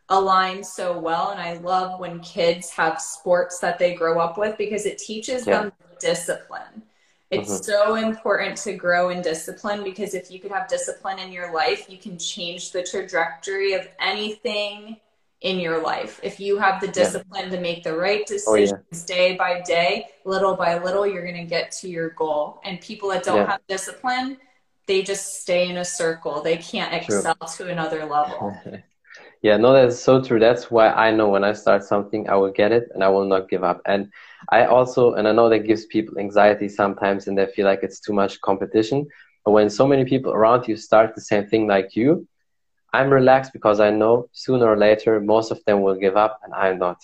align 0.08 0.64
so 0.64 0.98
well. 0.98 1.32
And 1.32 1.42
I 1.42 1.58
love 1.58 2.00
when 2.00 2.22
kids 2.22 2.70
have 2.70 3.02
sports 3.02 3.60
that 3.60 3.78
they 3.78 3.94
grow 3.94 4.22
up 4.22 4.38
with 4.38 4.58
because 4.58 4.86
it 4.86 5.00
teaches 5.00 5.46
yeah. 5.46 5.64
them 5.64 5.74
discipline. 6.00 6.82
It's 7.30 7.56
mm-hmm. 7.56 7.64
so 7.64 7.96
important 7.96 8.56
to 8.60 8.72
grow 8.72 9.10
in 9.10 9.22
discipline 9.22 9.84
because 9.84 10.14
if 10.14 10.32
you 10.32 10.40
could 10.40 10.52
have 10.52 10.70
discipline 10.70 11.20
in 11.20 11.30
your 11.30 11.54
life, 11.54 11.90
you 11.90 11.98
can 11.98 12.18
change 12.18 12.72
the 12.72 12.84
trajectory 12.84 13.74
of 13.74 13.86
anything 14.00 14.96
in 15.41 15.60
your 15.60 15.82
life. 15.84 16.19
If 16.23 16.39
you 16.39 16.58
have 16.58 16.82
the 16.82 16.88
discipline 16.88 17.45
yeah. 17.45 17.56
to 17.56 17.62
make 17.62 17.84
the 17.84 17.95
right 17.95 18.26
decisions 18.26 18.71
oh, 18.73 18.95
yeah. 18.95 19.06
day 19.06 19.36
by 19.36 19.62
day, 19.62 20.08
little 20.26 20.56
by 20.56 20.78
little, 20.80 21.06
you're 21.06 21.23
going 21.23 21.36
to 21.36 21.50
get 21.50 21.71
to 21.73 21.89
your 21.89 22.10
goal. 22.12 22.60
And 22.63 22.82
people 22.82 23.10
that 23.10 23.23
don't 23.23 23.38
yeah. 23.38 23.52
have 23.52 23.62
discipline, 23.67 24.38
they 24.88 25.04
just 25.04 25.41
stay 25.41 25.69
in 25.69 25.78
a 25.78 25.86
circle. 25.86 26.41
They 26.41 26.58
can't 26.58 26.93
excel 26.93 27.36
true. 27.36 27.65
to 27.65 27.71
another 27.71 28.06
level. 28.06 28.58
yeah, 29.43 29.58
no, 29.58 29.73
that's 29.73 30.00
so 30.00 30.23
true. 30.23 30.39
That's 30.39 30.71
why 30.71 30.89
I 30.89 31.12
know 31.12 31.30
when 31.30 31.43
I 31.43 31.54
start 31.54 31.84
something, 31.84 32.28
I 32.28 32.36
will 32.36 32.52
get 32.52 32.71
it 32.71 32.89
and 32.93 33.04
I 33.04 33.10
will 33.10 33.26
not 33.26 33.47
give 33.47 33.63
up. 33.63 33.82
And 33.86 34.12
I 34.50 34.65
also, 34.65 35.13
and 35.13 35.28
I 35.28 35.34
know 35.34 35.50
that 35.50 35.67
gives 35.67 35.86
people 35.86 36.17
anxiety 36.17 36.67
sometimes 36.67 37.28
and 37.28 37.38
they 37.38 37.45
feel 37.45 37.65
like 37.65 37.84
it's 37.84 38.00
too 38.00 38.13
much 38.13 38.41
competition. 38.41 39.08
But 39.45 39.52
when 39.52 39.69
so 39.69 39.86
many 39.86 40.04
people 40.04 40.34
around 40.34 40.67
you 40.67 40.76
start 40.76 41.13
the 41.13 41.21
same 41.21 41.45
thing 41.45 41.67
like 41.67 41.95
you, 41.95 42.28
I'm 42.98 43.12
relaxed 43.12 43.54
because 43.54 43.80
I 43.80 43.92
know 43.92 44.28
sooner 44.32 44.68
or 44.68 44.78
later 44.78 45.20
most 45.20 45.52
of 45.52 45.64
them 45.66 45.82
will 45.84 46.00
give 46.06 46.18
up 46.18 46.40
and 46.44 46.52
I'm 46.54 46.80
not. 46.80 47.00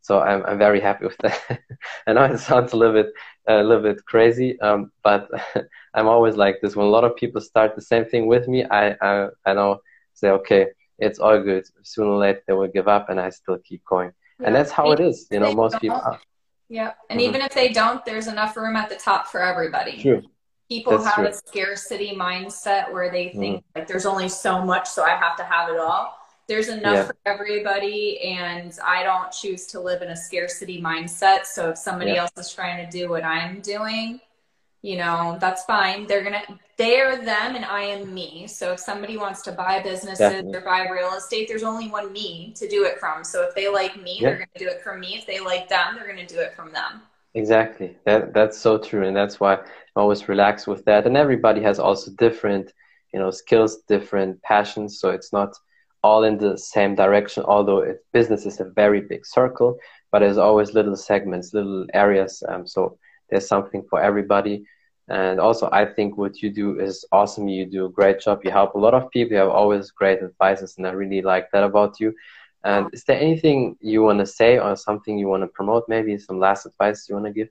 So 0.00 0.20
I'm, 0.20 0.40
I'm 0.46 0.56
very 0.56 0.80
happy 0.80 1.04
with 1.04 1.18
that. 1.18 1.60
I 2.06 2.14
know 2.14 2.24
it 2.24 2.38
sounds 2.38 2.72
a 2.72 2.76
little 2.76 2.94
bit 3.00 3.12
a 3.46 3.62
little 3.62 3.82
bit 3.82 4.04
crazy, 4.06 4.58
um, 4.60 4.92
but 5.02 5.28
I'm 5.94 6.08
always 6.08 6.36
like 6.36 6.56
this. 6.62 6.74
When 6.74 6.86
a 6.86 6.94
lot 6.96 7.04
of 7.04 7.16
people 7.16 7.40
start 7.40 7.74
the 7.74 7.82
same 7.82 8.06
thing 8.06 8.26
with 8.28 8.48
me, 8.48 8.64
I 8.64 8.96
I, 9.08 9.28
I 9.44 9.52
know 9.52 9.80
say 10.14 10.30
okay, 10.38 10.62
it's 10.98 11.18
all 11.18 11.38
good. 11.42 11.64
Sooner 11.82 12.10
or 12.10 12.18
later 12.18 12.42
they 12.46 12.54
will 12.54 12.72
give 12.78 12.88
up, 12.88 13.10
and 13.10 13.20
I 13.20 13.30
still 13.30 13.58
keep 13.68 13.82
going. 13.84 14.12
Yeah. 14.40 14.46
And 14.46 14.54
that's 14.56 14.70
how 14.70 14.92
it 14.92 15.00
is. 15.00 15.26
You 15.30 15.40
know, 15.40 15.52
most 15.52 15.80
people. 15.80 15.98
Are. 15.98 16.20
Yeah, 16.68 16.92
and 17.10 17.20
mm-hmm. 17.20 17.28
even 17.28 17.40
if 17.42 17.52
they 17.52 17.68
don't, 17.80 18.04
there's 18.04 18.26
enough 18.26 18.56
room 18.56 18.76
at 18.76 18.88
the 18.88 18.96
top 18.96 19.26
for 19.26 19.40
everybody. 19.42 20.00
True 20.00 20.22
people 20.68 20.92
That's 20.98 21.04
have 21.04 21.14
true. 21.16 21.26
a 21.28 21.32
scarcity 21.32 22.14
mindset 22.14 22.92
where 22.92 23.10
they 23.10 23.26
mm. 23.26 23.38
think 23.38 23.60
mm. 23.60 23.64
like 23.74 23.86
there's 23.86 24.06
only 24.06 24.28
so 24.28 24.62
much 24.62 24.88
so 24.88 25.02
i 25.04 25.10
have 25.10 25.36
to 25.36 25.44
have 25.44 25.70
it 25.70 25.78
all 25.78 26.18
there's 26.48 26.68
enough 26.68 26.94
yeah. 26.94 27.04
for 27.04 27.16
everybody 27.24 28.20
and 28.20 28.78
i 28.84 29.02
don't 29.02 29.32
choose 29.32 29.66
to 29.66 29.80
live 29.80 30.02
in 30.02 30.08
a 30.08 30.16
scarcity 30.16 30.80
mindset 30.80 31.44
so 31.44 31.70
if 31.70 31.78
somebody 31.78 32.12
yeah. 32.12 32.22
else 32.22 32.32
is 32.36 32.52
trying 32.52 32.84
to 32.84 32.90
do 32.90 33.08
what 33.08 33.24
i'm 33.24 33.60
doing 33.60 34.20
you 34.82 34.96
know 34.96 35.36
that's 35.40 35.64
fine 35.64 36.06
they're 36.06 36.22
gonna 36.22 36.42
they're 36.76 37.16
them 37.16 37.56
and 37.56 37.64
i 37.64 37.82
am 37.82 38.12
me 38.12 38.46
so 38.46 38.72
if 38.72 38.80
somebody 38.80 39.16
wants 39.16 39.42
to 39.42 39.50
buy 39.52 39.82
businesses 39.82 40.18
Definitely. 40.18 40.56
or 40.56 40.60
buy 40.60 40.88
real 40.88 41.12
estate 41.14 41.48
there's 41.48 41.62
only 41.62 41.88
one 41.88 42.12
me 42.12 42.52
to 42.56 42.68
do 42.68 42.84
it 42.84 42.98
from 43.00 43.24
so 43.24 43.42
if 43.42 43.54
they 43.54 43.68
like 43.68 44.00
me 44.00 44.18
yeah. 44.20 44.28
they're 44.28 44.36
gonna 44.38 44.58
do 44.58 44.68
it 44.68 44.82
from 44.82 45.00
me 45.00 45.16
if 45.16 45.26
they 45.26 45.40
like 45.40 45.68
them 45.68 45.96
they're 45.96 46.06
gonna 46.06 46.26
do 46.26 46.38
it 46.38 46.54
from 46.54 46.72
them 46.72 47.02
Exactly. 47.36 47.96
That 48.06 48.34
that's 48.34 48.58
so 48.58 48.78
true, 48.78 49.06
and 49.06 49.16
that's 49.16 49.38
why 49.40 49.54
I'm 49.56 49.62
always 49.96 50.28
relax 50.28 50.66
with 50.66 50.84
that. 50.86 51.06
And 51.06 51.16
everybody 51.16 51.62
has 51.62 51.78
also 51.78 52.10
different, 52.18 52.72
you 53.14 53.20
know, 53.20 53.30
skills, 53.30 53.78
different 53.88 54.42
passions. 54.42 55.00
So 55.00 55.10
it's 55.10 55.32
not 55.32 55.54
all 56.02 56.24
in 56.24 56.38
the 56.38 56.56
same 56.58 56.94
direction. 56.96 57.44
Although 57.44 57.80
it, 57.80 58.04
business 58.12 58.46
is 58.46 58.60
a 58.60 58.64
very 58.64 59.02
big 59.02 59.26
circle, 59.26 59.78
but 60.10 60.20
there's 60.20 60.38
always 60.38 60.74
little 60.74 60.96
segments, 60.96 61.54
little 61.54 61.86
areas. 61.94 62.42
Um, 62.48 62.66
so 62.66 62.98
there's 63.30 63.48
something 63.48 63.84
for 63.90 64.00
everybody. 64.00 64.64
And 65.08 65.38
also, 65.40 65.68
I 65.72 65.86
think 65.86 66.18
what 66.18 66.42
you 66.42 66.50
do 66.50 66.80
is 66.80 67.04
awesome. 67.12 67.48
You 67.48 67.66
do 67.66 67.86
a 67.86 67.90
great 67.90 68.20
job. 68.20 68.40
You 68.44 68.50
help 68.50 68.74
a 68.74 68.78
lot 68.78 68.94
of 68.94 69.10
people. 69.10 69.34
You 69.34 69.40
have 69.40 69.50
always 69.50 69.90
great 69.92 70.20
advices, 70.22 70.76
and 70.78 70.86
I 70.86 70.92
really 70.92 71.22
like 71.22 71.50
that 71.52 71.64
about 71.64 72.00
you. 72.00 72.14
And 72.66 72.88
is 72.92 73.04
there 73.04 73.20
anything 73.20 73.76
you 73.80 74.02
want 74.02 74.18
to 74.18 74.26
say 74.26 74.58
or 74.58 74.74
something 74.74 75.16
you 75.16 75.28
want 75.28 75.44
to 75.44 75.46
promote? 75.46 75.84
Maybe 75.88 76.18
some 76.18 76.40
last 76.40 76.66
advice 76.66 77.08
you 77.08 77.14
want 77.14 77.26
to 77.26 77.32
give? 77.32 77.48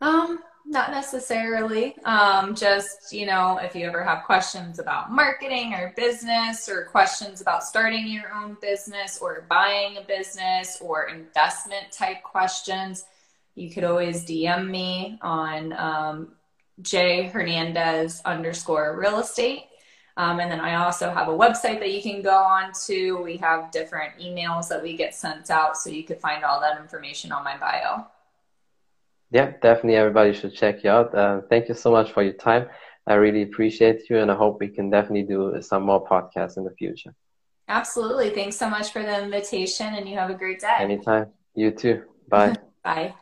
Um, 0.00 0.38
not 0.64 0.90
necessarily. 0.90 1.98
Um, 2.06 2.54
just, 2.54 3.12
you 3.12 3.26
know, 3.26 3.58
if 3.58 3.76
you 3.76 3.86
ever 3.86 4.02
have 4.02 4.24
questions 4.24 4.78
about 4.78 5.12
marketing 5.12 5.74
or 5.74 5.92
business 5.94 6.70
or 6.70 6.86
questions 6.86 7.42
about 7.42 7.64
starting 7.64 8.06
your 8.06 8.32
own 8.32 8.56
business 8.62 9.18
or 9.20 9.44
buying 9.50 9.98
a 9.98 10.02
business 10.02 10.78
or 10.80 11.08
investment 11.08 11.92
type 11.92 12.22
questions, 12.22 13.04
you 13.56 13.70
could 13.70 13.84
always 13.84 14.24
DM 14.24 14.70
me 14.70 15.18
on 15.20 15.74
um, 15.74 16.32
J 16.80 17.26
Hernandez 17.28 18.22
underscore 18.24 18.98
real 18.98 19.18
estate. 19.18 19.64
Um, 20.16 20.40
and 20.40 20.50
then 20.50 20.60
I 20.60 20.74
also 20.74 21.10
have 21.10 21.28
a 21.28 21.32
website 21.32 21.78
that 21.80 21.92
you 21.92 22.02
can 22.02 22.20
go 22.22 22.36
on 22.36 22.72
to. 22.86 23.22
We 23.22 23.36
have 23.38 23.70
different 23.70 24.18
emails 24.18 24.68
that 24.68 24.82
we 24.82 24.96
get 24.96 25.14
sent 25.14 25.50
out, 25.50 25.76
so 25.76 25.90
you 25.90 26.04
could 26.04 26.20
find 26.20 26.44
all 26.44 26.60
that 26.60 26.80
information 26.80 27.32
on 27.32 27.44
my 27.44 27.56
bio. 27.56 28.06
Yeah, 29.30 29.52
definitely. 29.62 29.96
Everybody 29.96 30.34
should 30.34 30.54
check 30.54 30.84
you 30.84 30.90
out. 30.90 31.14
Uh, 31.14 31.40
thank 31.48 31.68
you 31.68 31.74
so 31.74 31.90
much 31.90 32.12
for 32.12 32.22
your 32.22 32.34
time. 32.34 32.68
I 33.06 33.14
really 33.14 33.42
appreciate 33.42 34.08
you, 34.10 34.18
and 34.18 34.30
I 34.30 34.34
hope 34.34 34.60
we 34.60 34.68
can 34.68 34.90
definitely 34.90 35.22
do 35.22 35.56
some 35.62 35.84
more 35.84 36.06
podcasts 36.06 36.58
in 36.58 36.64
the 36.64 36.70
future. 36.72 37.14
Absolutely. 37.68 38.30
Thanks 38.30 38.56
so 38.56 38.68
much 38.68 38.92
for 38.92 39.02
the 39.02 39.22
invitation, 39.22 39.94
and 39.94 40.06
you 40.08 40.16
have 40.16 40.30
a 40.30 40.34
great 40.34 40.60
day. 40.60 40.76
Anytime. 40.78 41.28
You 41.54 41.70
too. 41.70 42.02
Bye. 42.28 42.54
Bye. 42.84 43.14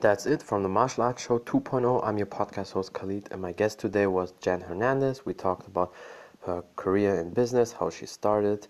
That's 0.00 0.26
it 0.26 0.44
from 0.44 0.62
the 0.62 0.68
Martial 0.68 1.02
Arts 1.02 1.24
Show 1.24 1.40
2.0. 1.40 2.06
I'm 2.06 2.18
your 2.18 2.28
podcast 2.28 2.70
host 2.72 2.92
Khalid, 2.92 3.28
and 3.32 3.42
my 3.42 3.50
guest 3.50 3.80
today 3.80 4.06
was 4.06 4.32
Jan 4.40 4.60
Hernandez. 4.60 5.26
We 5.26 5.34
talked 5.34 5.66
about 5.66 5.92
her 6.46 6.62
career 6.76 7.16
in 7.16 7.30
business, 7.30 7.72
how 7.72 7.90
she 7.90 8.06
started, 8.06 8.68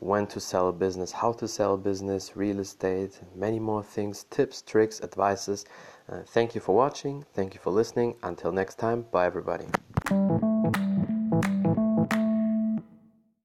when 0.00 0.26
to 0.28 0.40
sell 0.40 0.68
a 0.68 0.72
business, 0.72 1.12
how 1.12 1.32
to 1.32 1.46
sell 1.46 1.74
a 1.74 1.78
business, 1.78 2.34
real 2.34 2.60
estate, 2.60 3.20
many 3.36 3.58
more 3.58 3.82
things, 3.82 4.24
tips, 4.30 4.62
tricks, 4.62 5.02
advices. 5.02 5.66
Uh, 6.08 6.20
thank 6.28 6.54
you 6.54 6.62
for 6.62 6.74
watching. 6.74 7.26
Thank 7.34 7.52
you 7.52 7.60
for 7.60 7.70
listening. 7.70 8.14
Until 8.22 8.50
next 8.50 8.78
time, 8.78 9.04
bye 9.12 9.26
everybody. 9.26 9.66